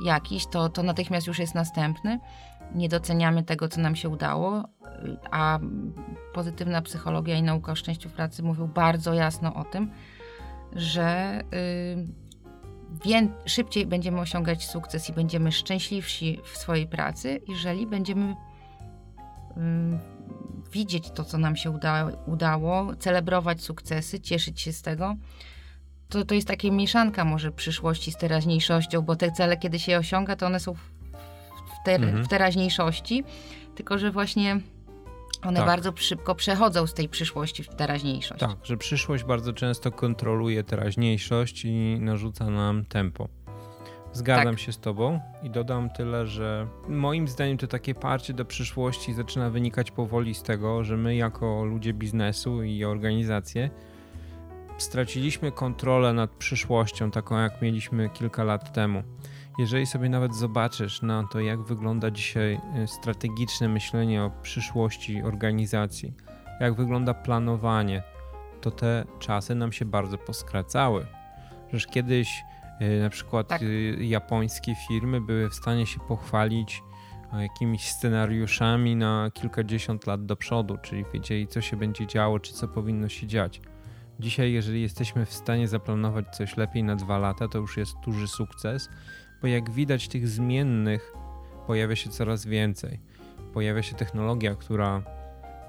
jakiś, 0.00 0.46
to, 0.46 0.68
to 0.68 0.82
natychmiast 0.82 1.26
już 1.26 1.38
jest 1.38 1.54
następny. 1.54 2.20
Nie 2.74 2.88
doceniamy 2.88 3.42
tego, 3.42 3.68
co 3.68 3.80
nam 3.80 3.96
się 3.96 4.08
udało, 4.08 4.64
a 5.30 5.58
pozytywna 6.32 6.82
psychologia 6.82 7.36
i 7.36 7.42
nauka 7.42 7.72
o 7.72 7.74
szczęściu 7.74 8.10
pracy 8.10 8.42
mówią 8.42 8.66
bardzo 8.66 9.14
jasno 9.14 9.54
o 9.54 9.64
tym, 9.64 9.90
że 10.72 11.40
yy, 13.04 13.28
szybciej 13.46 13.86
będziemy 13.86 14.20
osiągać 14.20 14.66
sukces 14.66 15.10
i 15.10 15.12
będziemy 15.12 15.52
szczęśliwsi 15.52 16.40
w 16.44 16.58
swojej 16.58 16.86
pracy, 16.86 17.40
jeżeli 17.48 17.86
będziemy 17.86 18.26
yy, 18.28 19.98
widzieć 20.72 21.10
to, 21.10 21.24
co 21.24 21.38
nam 21.38 21.56
się 21.56 21.70
uda 21.70 22.08
udało, 22.26 22.96
celebrować 22.96 23.62
sukcesy, 23.62 24.20
cieszyć 24.20 24.60
się 24.60 24.72
z 24.72 24.82
tego 24.82 25.16
to, 26.14 26.24
to 26.24 26.34
jest 26.34 26.48
taka 26.48 26.68
mieszanka 26.70 27.24
może 27.24 27.52
przyszłości 27.52 28.12
z 28.12 28.16
teraźniejszością, 28.16 29.02
bo 29.02 29.16
te 29.16 29.32
cele, 29.32 29.56
kiedy 29.56 29.78
się 29.78 29.92
je 29.92 29.98
osiąga, 29.98 30.36
to 30.36 30.46
one 30.46 30.60
są 30.60 30.74
w, 30.74 31.84
ter, 31.84 32.04
mhm. 32.04 32.24
w 32.24 32.28
teraźniejszości, 32.28 33.24
tylko 33.74 33.98
że 33.98 34.10
właśnie 34.10 34.60
one 35.42 35.56
tak. 35.56 35.66
bardzo 35.66 35.92
szybko 35.96 36.34
przechodzą 36.34 36.86
z 36.86 36.94
tej 36.94 37.08
przyszłości 37.08 37.62
w 37.62 37.68
teraźniejszość. 37.68 38.40
Tak, 38.40 38.56
że 38.62 38.76
przyszłość 38.76 39.24
bardzo 39.24 39.52
często 39.52 39.92
kontroluje 39.92 40.64
teraźniejszość 40.64 41.64
i 41.64 41.96
narzuca 42.00 42.50
nam 42.50 42.84
tempo. 42.84 43.28
Zgadzam 44.12 44.54
tak. 44.54 44.58
się 44.58 44.72
z 44.72 44.78
Tobą 44.78 45.20
i 45.42 45.50
dodam 45.50 45.90
tyle, 45.90 46.26
że 46.26 46.66
moim 46.88 47.28
zdaniem 47.28 47.58
to 47.58 47.66
takie 47.66 47.94
parcie 47.94 48.32
do 48.32 48.44
przyszłości 48.44 49.14
zaczyna 49.14 49.50
wynikać 49.50 49.90
powoli 49.90 50.34
z 50.34 50.42
tego, 50.42 50.84
że 50.84 50.96
my, 50.96 51.16
jako 51.16 51.64
ludzie 51.64 51.92
biznesu 51.92 52.62
i 52.62 52.84
organizacje, 52.84 53.70
straciliśmy 54.78 55.52
kontrolę 55.52 56.12
nad 56.12 56.30
przyszłością, 56.30 57.10
taką 57.10 57.38
jak 57.38 57.62
mieliśmy 57.62 58.10
kilka 58.10 58.44
lat 58.44 58.72
temu. 58.72 59.02
Jeżeli 59.58 59.86
sobie 59.86 60.08
nawet 60.08 60.34
zobaczysz 60.34 61.02
na 61.02 61.24
to, 61.32 61.40
jak 61.40 61.62
wygląda 61.62 62.10
dzisiaj 62.10 62.60
y, 62.82 62.86
strategiczne 62.86 63.68
myślenie 63.68 64.22
o 64.22 64.30
przyszłości 64.42 65.22
organizacji, 65.22 66.12
jak 66.60 66.74
wygląda 66.74 67.14
planowanie, 67.14 68.02
to 68.60 68.70
te 68.70 69.04
czasy 69.18 69.54
nam 69.54 69.72
się 69.72 69.84
bardzo 69.84 70.18
poskracały. 70.18 71.06
Przecież 71.68 71.86
kiedyś 71.86 72.44
y, 72.80 73.02
na 73.02 73.10
przykład 73.10 73.48
tak. 73.48 73.62
Y, 73.62 73.96
japońskie 74.00 74.74
firmy 74.88 75.20
były 75.20 75.50
w 75.50 75.54
stanie 75.54 75.86
się 75.86 76.00
pochwalić 76.00 76.82
jakimiś 77.40 77.90
scenariuszami 77.90 78.96
na 78.96 79.30
kilkadziesiąt 79.34 80.06
lat 80.06 80.26
do 80.26 80.36
przodu, 80.36 80.78
czyli 80.82 81.04
wiedzieli, 81.12 81.48
co 81.48 81.60
się 81.60 81.76
będzie 81.76 82.06
działo, 82.06 82.40
czy 82.40 82.52
co 82.52 82.68
powinno 82.68 83.08
się 83.08 83.26
dziać. 83.26 83.60
Dzisiaj, 84.20 84.52
jeżeli 84.52 84.82
jesteśmy 84.82 85.26
w 85.26 85.32
stanie 85.32 85.68
zaplanować 85.68 86.36
coś 86.36 86.56
lepiej 86.56 86.84
na 86.84 86.96
dwa 86.96 87.18
lata, 87.18 87.48
to 87.48 87.58
już 87.58 87.76
jest 87.76 87.94
duży 88.04 88.28
sukces, 88.28 88.88
bo 89.42 89.48
jak 89.48 89.70
widać, 89.70 90.08
tych 90.08 90.28
zmiennych 90.28 91.12
pojawia 91.66 91.96
się 91.96 92.10
coraz 92.10 92.46
więcej. 92.46 93.00
Pojawia 93.52 93.82
się 93.82 93.94
technologia, 93.94 94.54
która 94.54 95.02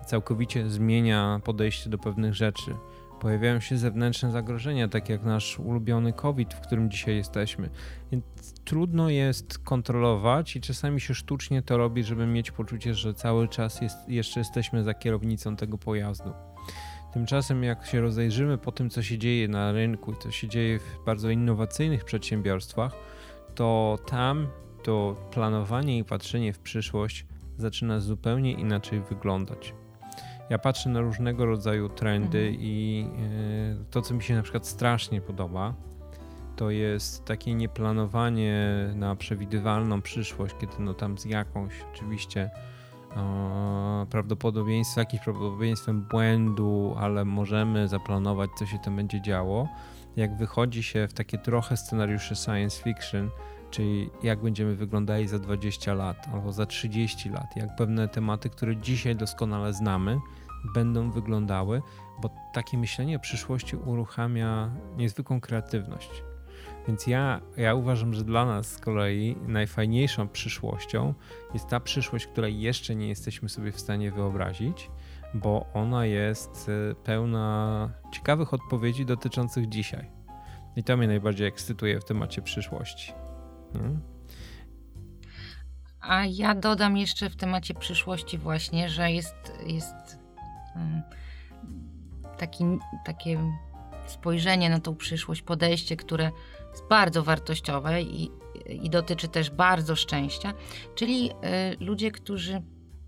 całkowicie 0.05 0.69
zmienia 0.69 1.39
podejście 1.43 1.89
do 1.89 1.97
pewnych 1.97 2.33
rzeczy. 2.33 2.75
Pojawiają 3.19 3.59
się 3.59 3.77
zewnętrzne 3.77 4.31
zagrożenia, 4.31 4.87
tak 4.87 5.09
jak 5.09 5.23
nasz 5.23 5.59
ulubiony 5.59 6.13
COVID, 6.13 6.53
w 6.53 6.59
którym 6.59 6.91
dzisiaj 6.91 7.15
jesteśmy. 7.15 7.69
Więc 8.11 8.25
trudno 8.65 9.09
jest 9.09 9.59
kontrolować 9.59 10.55
i 10.55 10.61
czasami 10.61 11.01
się 11.01 11.13
sztucznie 11.13 11.61
to 11.61 11.77
robi, 11.77 12.03
żeby 12.03 12.27
mieć 12.27 12.51
poczucie, 12.51 12.93
że 12.93 13.13
cały 13.13 13.47
czas 13.47 13.81
jest, 13.81 14.09
jeszcze 14.09 14.39
jesteśmy 14.39 14.83
za 14.83 14.93
kierownicą 14.93 15.55
tego 15.55 15.77
pojazdu. 15.77 16.33
Tymczasem, 17.15 17.63
jak 17.63 17.85
się 17.85 18.01
rozejrzymy 18.01 18.57
po 18.57 18.71
tym, 18.71 18.89
co 18.89 19.03
się 19.03 19.17
dzieje 19.17 19.47
na 19.47 19.71
rynku 19.71 20.11
i 20.11 20.17
co 20.17 20.31
się 20.31 20.47
dzieje 20.47 20.79
w 20.79 21.05
bardzo 21.05 21.29
innowacyjnych 21.29 22.05
przedsiębiorstwach, 22.05 22.95
to 23.55 23.99
tam 24.05 24.47
to 24.83 25.15
planowanie 25.31 25.97
i 25.97 26.03
patrzenie 26.03 26.53
w 26.53 26.59
przyszłość 26.59 27.25
zaczyna 27.57 27.99
zupełnie 27.99 28.51
inaczej 28.51 29.01
wyglądać. 29.01 29.73
Ja 30.49 30.59
patrzę 30.59 30.89
na 30.89 31.01
różnego 31.01 31.45
rodzaju 31.45 31.89
trendy 31.89 32.39
mhm. 32.39 32.57
i 32.59 33.07
e, 33.81 33.85
to, 33.91 34.01
co 34.01 34.13
mi 34.13 34.23
się 34.23 34.35
na 34.35 34.41
przykład 34.41 34.67
strasznie 34.67 35.21
podoba, 35.21 35.73
to 36.55 36.69
jest 36.69 37.25
takie 37.25 37.53
nieplanowanie 37.53 38.69
na 38.95 39.15
przewidywalną 39.15 40.01
przyszłość, 40.01 40.55
kiedy 40.61 40.73
no 40.79 40.93
tam 40.93 41.17
z 41.17 41.25
jakąś 41.25 41.73
oczywiście 41.93 42.49
prawdopodobieństwem, 44.09 45.01
jakimś 45.01 45.23
prawdopodobieństwem 45.23 46.01
błędu, 46.01 46.95
ale 46.97 47.25
możemy 47.25 47.87
zaplanować, 47.87 48.49
co 48.57 48.65
się 48.65 48.79
tam 48.79 48.95
będzie 48.95 49.21
działo. 49.21 49.67
Jak 50.15 50.37
wychodzi 50.37 50.83
się 50.83 51.07
w 51.07 51.13
takie 51.13 51.37
trochę 51.37 51.77
scenariusze 51.77 52.35
science 52.35 52.83
fiction, 52.83 53.29
czyli 53.71 54.09
jak 54.23 54.41
będziemy 54.41 54.75
wyglądali 54.75 55.27
za 55.27 55.39
20 55.39 55.93
lat 55.93 56.27
albo 56.33 56.51
za 56.51 56.65
30 56.65 57.29
lat, 57.29 57.55
jak 57.55 57.75
pewne 57.75 58.07
tematy, 58.07 58.49
które 58.49 58.77
dzisiaj 58.77 59.15
doskonale 59.15 59.73
znamy, 59.73 60.19
będą 60.73 61.11
wyglądały, 61.11 61.81
bo 62.21 62.29
takie 62.53 62.77
myślenie 62.77 63.15
o 63.15 63.19
przyszłości 63.19 63.75
uruchamia 63.75 64.69
niezwykłą 64.97 65.41
kreatywność. 65.41 66.23
Więc 66.87 67.07
ja, 67.07 67.41
ja 67.57 67.75
uważam, 67.75 68.13
że 68.13 68.23
dla 68.23 68.45
nas 68.45 68.71
z 68.71 68.77
kolei 68.77 69.35
najfajniejszą 69.47 70.27
przyszłością 70.27 71.13
jest 71.53 71.67
ta 71.67 71.79
przyszłość, 71.79 72.27
której 72.27 72.61
jeszcze 72.61 72.95
nie 72.95 73.07
jesteśmy 73.07 73.49
sobie 73.49 73.71
w 73.71 73.79
stanie 73.79 74.11
wyobrazić, 74.11 74.89
bo 75.33 75.65
ona 75.73 76.05
jest 76.05 76.69
y, 76.91 76.95
pełna 77.03 77.89
ciekawych 78.11 78.53
odpowiedzi 78.53 79.05
dotyczących 79.05 79.69
dzisiaj. 79.69 80.11
I 80.75 80.83
to 80.83 80.97
mnie 80.97 81.07
najbardziej 81.07 81.47
ekscytuje 81.47 81.99
w 81.99 82.05
temacie 82.05 82.41
przyszłości. 82.41 83.13
Hmm? 83.73 84.01
A 86.01 86.25
ja 86.25 86.55
dodam 86.55 86.97
jeszcze 86.97 87.29
w 87.29 87.35
temacie 87.35 87.73
przyszłości 87.73 88.37
właśnie, 88.37 88.89
że 88.89 89.11
jest, 89.11 89.35
jest 89.65 90.19
mm, 90.75 91.01
taki, 92.37 92.65
takie 93.05 93.39
spojrzenie 94.05 94.69
na 94.69 94.79
tą 94.79 94.95
przyszłość, 94.95 95.41
podejście, 95.41 95.97
które 95.97 96.31
jest 96.75 96.87
bardzo 96.87 97.23
wartościowe 97.23 98.01
i, 98.01 98.31
i 98.69 98.89
dotyczy 98.89 99.27
też 99.27 99.49
bardzo 99.49 99.95
szczęścia, 99.95 100.53
czyli 100.95 101.31
y, 101.31 101.33
ludzie, 101.79 102.11
którzy 102.11 102.61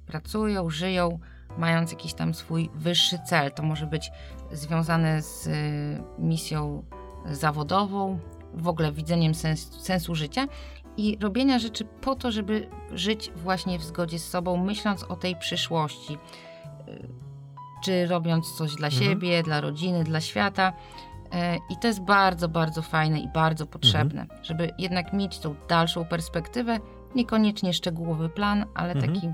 pracują, 0.05 0.69
żyją, 0.69 1.19
mając 1.57 1.91
jakiś 1.91 2.13
tam 2.13 2.33
swój 2.33 2.69
wyższy 2.75 3.19
cel. 3.25 3.51
To 3.51 3.63
może 3.63 3.85
być 3.85 4.11
związane 4.51 5.21
z 5.21 5.47
y, 5.47 6.03
misją 6.19 6.83
zawodową, 7.31 8.19
w 8.53 8.67
ogóle 8.67 8.91
widzeniem 8.91 9.35
sens, 9.35 9.81
sensu 9.81 10.15
życia 10.15 10.47
i 10.97 11.17
robienia 11.21 11.59
rzeczy 11.59 11.85
po 11.85 12.15
to, 12.15 12.31
żeby 12.31 12.69
żyć 12.91 13.31
właśnie 13.35 13.79
w 13.79 13.83
zgodzie 13.83 14.19
z 14.19 14.29
sobą, 14.29 14.57
myśląc 14.57 15.03
o 15.03 15.15
tej 15.15 15.35
przyszłości. 15.35 16.17
Y, 16.87 17.07
czy 17.83 18.07
robiąc 18.07 18.51
coś 18.51 18.75
dla 18.75 18.87
mhm. 18.87 19.05
siebie, 19.05 19.43
dla 19.43 19.61
rodziny, 19.61 20.03
dla 20.03 20.21
świata. 20.21 20.73
E, 21.33 21.55
I 21.55 21.77
to 21.81 21.87
jest 21.87 22.01
bardzo, 22.01 22.49
bardzo 22.49 22.81
fajne 22.81 23.19
i 23.19 23.27
bardzo 23.27 23.65
potrzebne, 23.65 24.21
mhm. 24.21 24.43
żeby 24.43 24.71
jednak 24.77 25.13
mieć 25.13 25.39
tą 25.39 25.55
dalszą 25.69 26.05
perspektywę, 26.05 26.79
niekoniecznie 27.15 27.73
szczegółowy 27.73 28.29
plan, 28.29 28.65
ale 28.75 28.93
mhm. 28.93 29.13
taki 29.13 29.33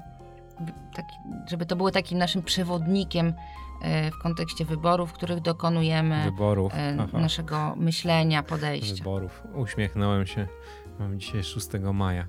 taki, 0.95 1.15
żeby 1.49 1.65
to 1.65 1.75
było 1.75 1.91
takim 1.91 2.17
naszym 2.17 2.43
przewodnikiem 2.43 3.33
e, 3.81 4.11
w 4.11 4.17
kontekście 4.17 4.65
wyborów, 4.65 5.13
których 5.13 5.39
dokonujemy, 5.39 6.23
wyborów. 6.23 6.73
naszego 7.13 7.75
myślenia, 7.75 8.43
podejścia. 8.43 8.95
Wyborów. 8.95 9.43
Uśmiechnąłem 9.55 10.25
się. 10.25 10.47
Mam 10.99 11.19
dzisiaj 11.19 11.43
6 11.43 11.67
maja. 11.93 12.27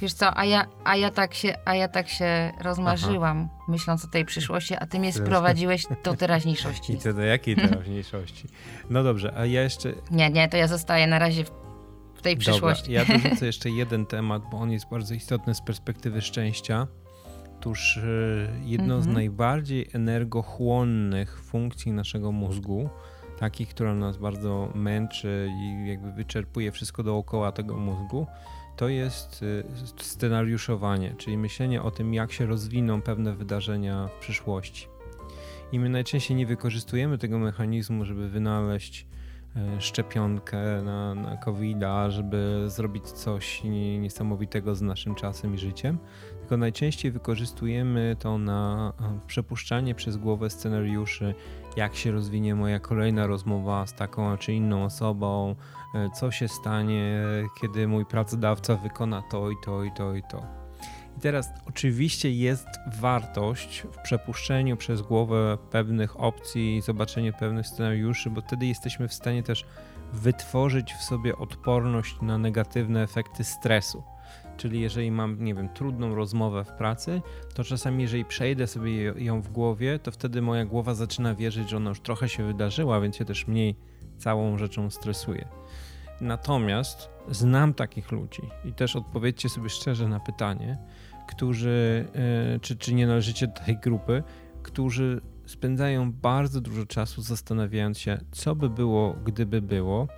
Wiesz 0.00 0.12
co, 0.12 0.36
a 0.36 0.44
ja, 0.44 0.66
a 0.84 0.96
ja, 0.96 1.10
tak, 1.10 1.34
się, 1.34 1.54
a 1.64 1.74
ja 1.74 1.88
tak 1.88 2.08
się 2.08 2.52
rozmarzyłam, 2.60 3.48
Aha. 3.52 3.64
myśląc 3.68 4.04
o 4.04 4.08
tej 4.08 4.24
przyszłości, 4.24 4.74
a 4.74 4.86
ty 4.86 4.98
mnie 4.98 5.12
sprowadziłeś 5.12 5.86
do 6.04 6.14
teraźniejszości. 6.20 6.92
I 6.92 6.98
to 6.98 7.12
do 7.12 7.22
jakiej 7.22 7.56
teraźniejszości? 7.56 8.48
No 8.90 9.02
dobrze, 9.02 9.32
a 9.36 9.46
ja 9.46 9.62
jeszcze... 9.62 9.92
Nie, 10.10 10.30
nie, 10.30 10.48
to 10.48 10.56
ja 10.56 10.68
zostaję 10.68 11.06
na 11.06 11.18
razie 11.18 11.44
w, 11.44 11.50
w 12.14 12.22
tej 12.22 12.36
przyszłości. 12.36 12.94
Dobra, 12.94 13.14
ja 13.14 13.18
dorzucę 13.18 13.46
jeszcze 13.52 13.70
jeden 13.70 14.06
temat, 14.06 14.42
bo 14.50 14.58
on 14.58 14.70
jest 14.70 14.88
bardzo 14.90 15.14
istotny 15.14 15.54
z 15.54 15.60
perspektywy 15.60 16.22
szczęścia. 16.22 16.86
Otóż 17.58 17.96
e, 17.96 18.00
jedną 18.64 18.94
mhm. 18.94 19.02
z 19.02 19.06
najbardziej 19.06 19.90
energochłonnych 19.92 21.42
funkcji 21.42 21.92
naszego 21.92 22.32
mózgu, 22.32 22.88
takich, 23.38 23.68
która 23.68 23.94
nas 23.94 24.16
bardzo 24.16 24.68
męczy 24.74 25.48
i 25.60 25.88
jakby 25.88 26.12
wyczerpuje 26.12 26.72
wszystko 26.72 27.02
dookoła 27.02 27.52
tego 27.52 27.76
mózgu, 27.76 28.26
to 28.80 28.88
jest 28.88 29.42
y, 29.42 29.64
scenariuszowanie, 30.02 31.14
czyli 31.18 31.38
myślenie 31.38 31.82
o 31.82 31.90
tym, 31.90 32.14
jak 32.14 32.32
się 32.32 32.46
rozwiną 32.46 33.02
pewne 33.02 33.34
wydarzenia 33.34 34.08
w 34.08 34.20
przyszłości. 34.20 34.88
I 35.72 35.78
my 35.78 35.88
najczęściej 35.88 36.36
nie 36.36 36.46
wykorzystujemy 36.46 37.18
tego 37.18 37.38
mechanizmu, 37.38 38.04
żeby 38.04 38.28
wynaleźć 38.28 39.06
szczepionkę 39.78 40.82
na, 40.82 41.14
na 41.14 41.36
COVID-a, 41.36 42.10
żeby 42.10 42.64
zrobić 42.66 43.04
coś 43.04 43.62
niesamowitego 44.00 44.74
z 44.74 44.82
naszym 44.82 45.14
czasem 45.14 45.54
i 45.54 45.58
życiem, 45.58 45.98
tylko 46.40 46.56
najczęściej 46.56 47.10
wykorzystujemy 47.10 48.16
to 48.18 48.38
na 48.38 48.92
przepuszczanie 49.26 49.94
przez 49.94 50.16
głowę 50.16 50.50
scenariuszy, 50.50 51.34
jak 51.76 51.96
się 51.96 52.10
rozwinie 52.10 52.54
moja 52.54 52.80
kolejna 52.80 53.26
rozmowa 53.26 53.86
z 53.86 53.94
taką 53.94 54.36
czy 54.36 54.52
inną 54.52 54.84
osobą, 54.84 55.54
e, 55.94 56.10
co 56.10 56.30
się 56.30 56.48
stanie, 56.48 57.22
kiedy 57.60 57.88
mój 57.88 58.06
pracodawca 58.06 58.76
wykona 58.76 59.22
to 59.30 59.50
i 59.50 59.54
to 59.64 59.84
i 59.84 59.92
to 59.92 60.14
i 60.14 60.22
to. 60.22 60.59
I 61.20 61.22
teraz 61.22 61.52
oczywiście 61.68 62.30
jest 62.32 62.66
wartość 63.00 63.80
w 63.80 63.98
przepuszczeniu 64.02 64.76
przez 64.76 65.02
głowę 65.02 65.58
pewnych 65.70 66.20
opcji, 66.20 66.80
zobaczeniu 66.80 67.32
pewnych 67.32 67.66
scenariuszy, 67.66 68.30
bo 68.30 68.40
wtedy 68.40 68.66
jesteśmy 68.66 69.08
w 69.08 69.14
stanie 69.14 69.42
też 69.42 69.64
wytworzyć 70.12 70.92
w 70.92 71.02
sobie 71.02 71.36
odporność 71.36 72.16
na 72.22 72.38
negatywne 72.38 73.02
efekty 73.02 73.44
stresu. 73.44 74.02
Czyli 74.56 74.80
jeżeli 74.80 75.10
mam, 75.10 75.44
nie 75.44 75.54
wiem, 75.54 75.68
trudną 75.68 76.14
rozmowę 76.14 76.64
w 76.64 76.72
pracy, 76.72 77.22
to 77.54 77.64
czasami 77.64 78.02
jeżeli 78.02 78.24
przejdę 78.24 78.66
sobie 78.66 79.02
ją 79.02 79.42
w 79.42 79.48
głowie, 79.48 79.98
to 79.98 80.10
wtedy 80.10 80.42
moja 80.42 80.64
głowa 80.64 80.94
zaczyna 80.94 81.34
wierzyć, 81.34 81.70
że 81.70 81.76
ona 81.76 81.88
już 81.88 82.00
trochę 82.00 82.28
się 82.28 82.44
wydarzyła, 82.46 83.00
więc 83.00 83.16
się 83.16 83.24
też 83.24 83.46
mniej 83.46 83.76
całą 84.18 84.58
rzeczą 84.58 84.90
stresuje. 84.90 85.48
Natomiast 86.20 87.10
znam 87.30 87.74
takich 87.74 88.12
ludzi 88.12 88.42
i 88.64 88.72
też 88.72 88.96
odpowiedzcie 88.96 89.48
sobie 89.48 89.68
szczerze 89.68 90.08
na 90.08 90.20
pytanie, 90.20 90.78
którzy, 91.26 92.08
e, 92.54 92.60
czy, 92.60 92.76
czy 92.76 92.94
nie 92.94 93.06
należycie 93.06 93.46
do 93.46 93.60
tej 93.64 93.76
grupy, 93.76 94.22
którzy 94.62 95.20
spędzają 95.46 96.12
bardzo 96.12 96.60
dużo 96.60 96.86
czasu 96.86 97.22
zastanawiając 97.22 97.98
się, 97.98 98.18
co 98.30 98.54
by 98.54 98.70
było, 98.70 99.16
gdyby 99.24 99.62
było, 99.62 100.08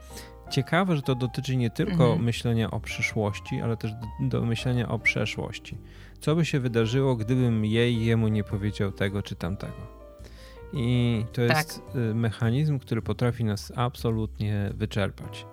ciekawe, 0.50 0.96
że 0.96 1.02
to 1.02 1.14
dotyczy 1.14 1.56
nie 1.56 1.70
tylko 1.70 2.04
mhm. 2.04 2.24
myślenia 2.24 2.70
o 2.70 2.80
przyszłości, 2.80 3.60
ale 3.60 3.76
też 3.76 3.92
do, 3.92 4.06
do, 4.20 4.46
myślenia 4.46 4.88
o 4.88 4.98
przeszłości. 4.98 5.78
Co 6.20 6.36
by 6.36 6.44
się 6.44 6.60
wydarzyło, 6.60 7.16
gdybym 7.16 7.64
jej 7.64 8.04
jemu 8.04 8.28
nie 8.28 8.44
powiedział 8.44 8.92
tego 8.92 9.22
czy 9.22 9.34
tamtego? 9.34 10.02
I 10.72 11.24
to 11.32 11.42
jest 11.42 11.82
tak. 11.86 11.96
Y, 11.96 12.14
mechanizm, 12.14 12.78
który 12.78 13.02
potrafi 13.02 13.44
nas 13.44 13.72
absolutnie 13.76 14.72
wyczerpać. 14.74 15.46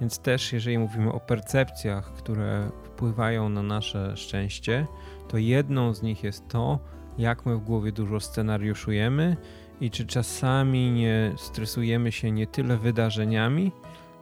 Więc 0.00 0.18
też, 0.18 0.52
jeżeli 0.52 0.78
mówimy 0.78 1.12
o 1.12 1.20
percepcjach, 1.20 2.12
które 2.12 2.70
wpływają 2.84 3.48
na 3.48 3.62
nasze 3.62 4.16
szczęście, 4.16 4.86
to 5.28 5.38
jedną 5.38 5.94
z 5.94 6.02
nich 6.02 6.24
jest 6.24 6.48
to, 6.48 6.78
jak 7.18 7.46
my 7.46 7.56
w 7.56 7.60
głowie 7.60 7.92
dużo 7.92 8.20
scenariuszujemy 8.20 9.36
i 9.80 9.90
czy 9.90 10.06
czasami 10.06 10.90
nie 10.90 11.32
stresujemy 11.36 12.12
się 12.12 12.30
nie 12.30 12.46
tyle 12.46 12.76
wydarzeniami, 12.76 13.72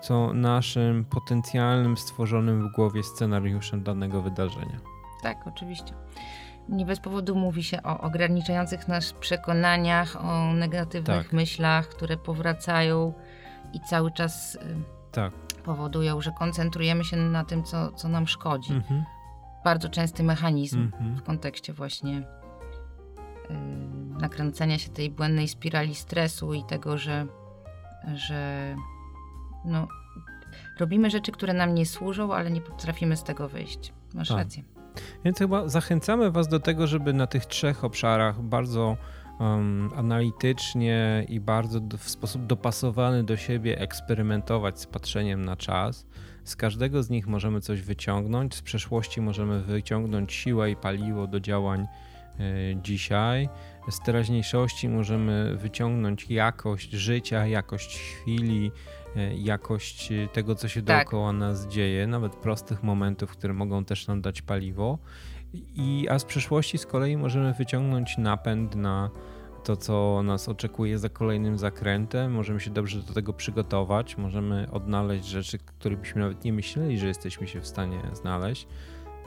co 0.01 0.33
naszym 0.33 1.05
potencjalnym 1.05 1.97
stworzonym 1.97 2.69
w 2.69 2.73
głowie 2.73 3.03
scenariuszem 3.03 3.83
danego 3.83 4.23
wydarzenia. 4.23 4.81
Tak, 5.23 5.47
oczywiście. 5.47 5.95
Nie 6.69 6.87
bez 6.87 7.01
powodu 7.01 7.37
mówi 7.37 7.63
się 7.63 7.83
o 7.83 8.01
ograniczających 8.01 8.89
nas 8.89 9.13
przekonaniach, 9.13 10.25
o 10.25 10.53
negatywnych 10.53 11.23
tak. 11.23 11.33
myślach, 11.33 11.89
które 11.89 12.17
powracają 12.17 13.13
i 13.73 13.81
cały 13.81 14.11
czas 14.11 14.55
y, 14.55 14.59
tak. 15.13 15.33
Powodują, 15.63 16.21
że 16.21 16.33
koncentrujemy 16.39 17.05
się 17.05 17.17
na 17.17 17.45
tym, 17.45 17.65
co, 17.65 17.93
co 17.93 18.09
nam 18.09 18.27
szkodzi. 18.27 18.73
Mhm. 18.73 19.05
Bardzo 19.65 19.89
częsty 19.89 20.23
mechanizm 20.23 20.81
mhm. 20.81 21.17
w 21.17 21.23
kontekście 21.23 21.73
właśnie 21.73 22.13
yy, 22.13 23.57
nakręcenia 24.21 24.79
się 24.79 24.91
tej 24.91 25.11
błędnej 25.11 25.49
spirali 25.49 25.95
stresu 25.95 26.55
i 26.55 26.65
tego, 26.65 26.99
że, 26.99 27.27
że 28.15 28.75
no, 29.65 29.89
robimy 30.81 31.11
rzeczy, 31.11 31.33
które 31.33 31.53
nam 31.53 31.75
nie 31.75 31.87
służą, 31.87 32.35
ale 32.35 32.51
nie 32.51 32.61
potrafimy 32.61 33.17
z 33.17 33.23
tego 33.23 33.49
wyjść. 33.49 33.93
Masz 34.15 34.29
tak. 34.29 34.39
rację. 34.39 34.63
Więc 35.25 35.39
chyba 35.39 35.69
zachęcamy 35.69 36.31
Was 36.31 36.49
do 36.49 36.61
tego, 36.61 36.87
żeby 36.87 37.13
na 37.13 37.27
tych 37.27 37.47
trzech 37.47 37.85
obszarach 37.85 38.43
bardzo 38.43 38.97
um, 39.41 39.91
analitycznie 39.97 41.27
i 41.29 41.41
bardzo 41.41 41.81
do, 41.81 41.99
w 41.99 42.09
sposób 42.09 42.47
dopasowany 42.47 43.25
do 43.25 43.37
siebie 43.37 43.79
eksperymentować 43.79 44.81
z 44.81 44.87
patrzeniem 44.87 45.45
na 45.45 45.57
czas. 45.57 46.07
Z 46.45 46.57
każdego 46.57 47.03
z 47.03 47.11
nich 47.11 47.27
możemy 47.27 47.61
coś 47.61 47.81
wyciągnąć. 47.81 48.55
Z 48.55 48.63
przeszłości 48.63 49.21
możemy 49.21 49.63
wyciągnąć 49.63 50.33
siłę 50.33 50.71
i 50.71 50.77
paliwo 50.77 51.27
do 51.27 51.41
działań 51.41 51.87
y, 52.41 52.77
dzisiaj. 52.83 53.49
Z 53.91 54.01
teraźniejszości 54.01 54.89
możemy 54.89 55.57
wyciągnąć 55.57 56.31
jakość 56.31 56.91
życia, 56.91 57.47
jakość 57.47 57.99
chwili, 57.99 58.71
E, 59.17 59.35
jakość 59.35 60.13
tego, 60.33 60.55
co 60.55 60.69
się 60.69 60.83
tak. 60.83 61.07
dookoła 61.07 61.33
nas 61.33 61.67
dzieje, 61.67 62.07
nawet 62.07 62.37
prostych 62.37 62.83
momentów, 62.83 63.31
które 63.31 63.55
mogą 63.55 63.85
też 63.85 64.07
nam 64.07 64.21
dać 64.21 64.43
paliwo. 64.43 64.99
I, 65.55 66.07
a 66.11 66.19
z 66.19 66.25
przeszłości 66.25 66.79
z 66.79 66.87
kolei 66.87 67.17
możemy 67.17 67.53
wyciągnąć 67.55 68.19
napęd 68.19 68.75
na 68.75 69.11
to, 69.65 69.77
co 69.77 70.23
nas 70.23 70.49
oczekuje 70.49 70.99
za 70.99 71.09
kolejnym 71.09 71.59
zakrętem. 71.59 72.33
Możemy 72.33 72.61
się 72.61 72.71
dobrze 72.71 73.03
do 73.03 73.13
tego 73.13 73.33
przygotować, 73.33 74.17
możemy 74.17 74.69
odnaleźć 74.71 75.25
rzeczy, 75.25 75.59
które 75.59 75.97
byśmy 75.97 76.21
nawet 76.21 76.45
nie 76.45 76.53
myśleli, 76.53 76.99
że 76.99 77.07
jesteśmy 77.07 77.49
się 77.49 77.61
w 77.61 77.67
stanie 77.67 78.01
znaleźć. 78.13 78.67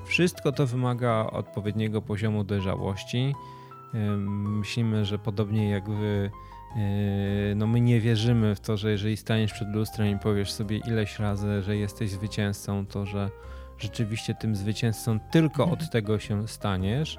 Wszystko 0.05 0.51
to 0.51 0.67
wymaga 0.67 1.29
odpowiedniego 1.31 2.01
poziomu 2.01 2.43
dojrzałości. 2.43 3.35
Myślimy, 4.29 5.05
że 5.05 5.19
podobnie 5.19 5.69
jak 5.69 5.89
wy 5.89 6.31
Yy, 6.75 7.55
no 7.55 7.67
my 7.67 7.81
nie 7.81 7.99
wierzymy 7.99 8.55
w 8.55 8.59
to, 8.59 8.77
że 8.77 8.91
jeżeli 8.91 9.17
staniesz 9.17 9.53
przed 9.53 9.69
lustrem 9.69 10.15
i 10.15 10.19
powiesz 10.19 10.51
sobie 10.51 10.77
ileś 10.77 11.19
razy, 11.19 11.61
że 11.61 11.77
jesteś 11.77 12.09
zwycięzcą, 12.09 12.85
to 12.85 13.05
że 13.05 13.29
rzeczywiście 13.77 14.35
tym 14.35 14.55
zwycięzcą 14.55 15.19
tylko 15.19 15.63
od 15.63 15.71
mhm. 15.71 15.89
tego 15.89 16.19
się 16.19 16.47
staniesz. 16.47 17.17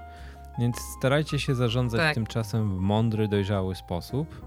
Więc 0.58 0.76
starajcie 0.98 1.38
się 1.38 1.54
zarządzać 1.54 2.00
tak. 2.00 2.14
tym 2.14 2.26
czasem 2.26 2.76
w 2.76 2.80
mądry, 2.80 3.28
dojrzały 3.28 3.74
sposób. 3.74 4.46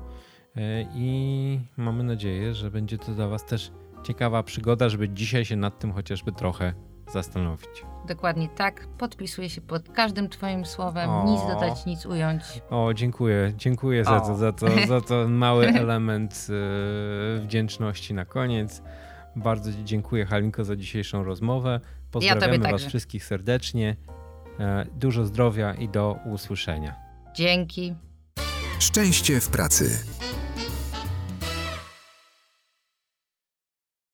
Yy, 0.56 0.64
I 0.94 1.60
mamy 1.78 2.04
nadzieję, 2.04 2.54
że 2.54 2.72
będzie 2.72 2.98
to 2.98 3.12
dla 3.12 3.28
Was 3.28 3.46
też 3.46 3.72
ciekawa 4.04 4.44
przygoda, 4.44 4.90
żeby 4.90 5.10
dzisiaj 5.10 5.46
się 5.46 5.56
nad 5.56 5.80
tym 5.80 5.94
chociażby 5.94 6.32
trochę 6.32 6.74
zastanowić. 7.12 7.86
Dokładnie 8.08 8.50
tak. 8.50 8.88
Podpisuję 8.98 9.50
się 9.50 9.62
pod 9.62 9.90
każdym 9.90 10.30
Twoim 10.30 10.66
słowem. 10.66 11.10
O. 11.10 11.26
Nic 11.26 11.42
dodać, 11.42 11.86
nic 11.86 12.06
ująć. 12.06 12.44
O, 12.70 12.94
dziękuję. 12.94 13.54
Dziękuję 13.58 14.04
za 14.04 14.20
to, 14.20 14.36
za 14.36 14.52
to, 14.54 14.68
za 14.88 15.02
to 15.02 15.28
mały 15.28 15.68
element 15.84 16.48
e, 16.50 17.40
wdzięczności 17.40 18.14
na 18.14 18.26
koniec. 18.26 18.82
Bardzo 19.36 19.72
dziękuję 19.84 20.26
Halinko 20.26 20.64
za 20.64 20.76
dzisiejszą 20.76 21.24
rozmowę. 21.24 21.80
Pozdrawiamy 22.12 22.66
ja 22.66 22.72
Was 22.72 22.86
wszystkich 22.86 23.26
serdecznie. 23.26 23.96
E, 24.60 24.86
dużo 24.96 25.26
zdrowia 25.26 25.74
i 25.74 25.90
do 25.90 26.16
usłyszenia. 26.26 26.96
Dzięki. 27.36 27.96
Szczęście 28.80 29.40
w 29.40 29.50
pracy. 29.50 30.19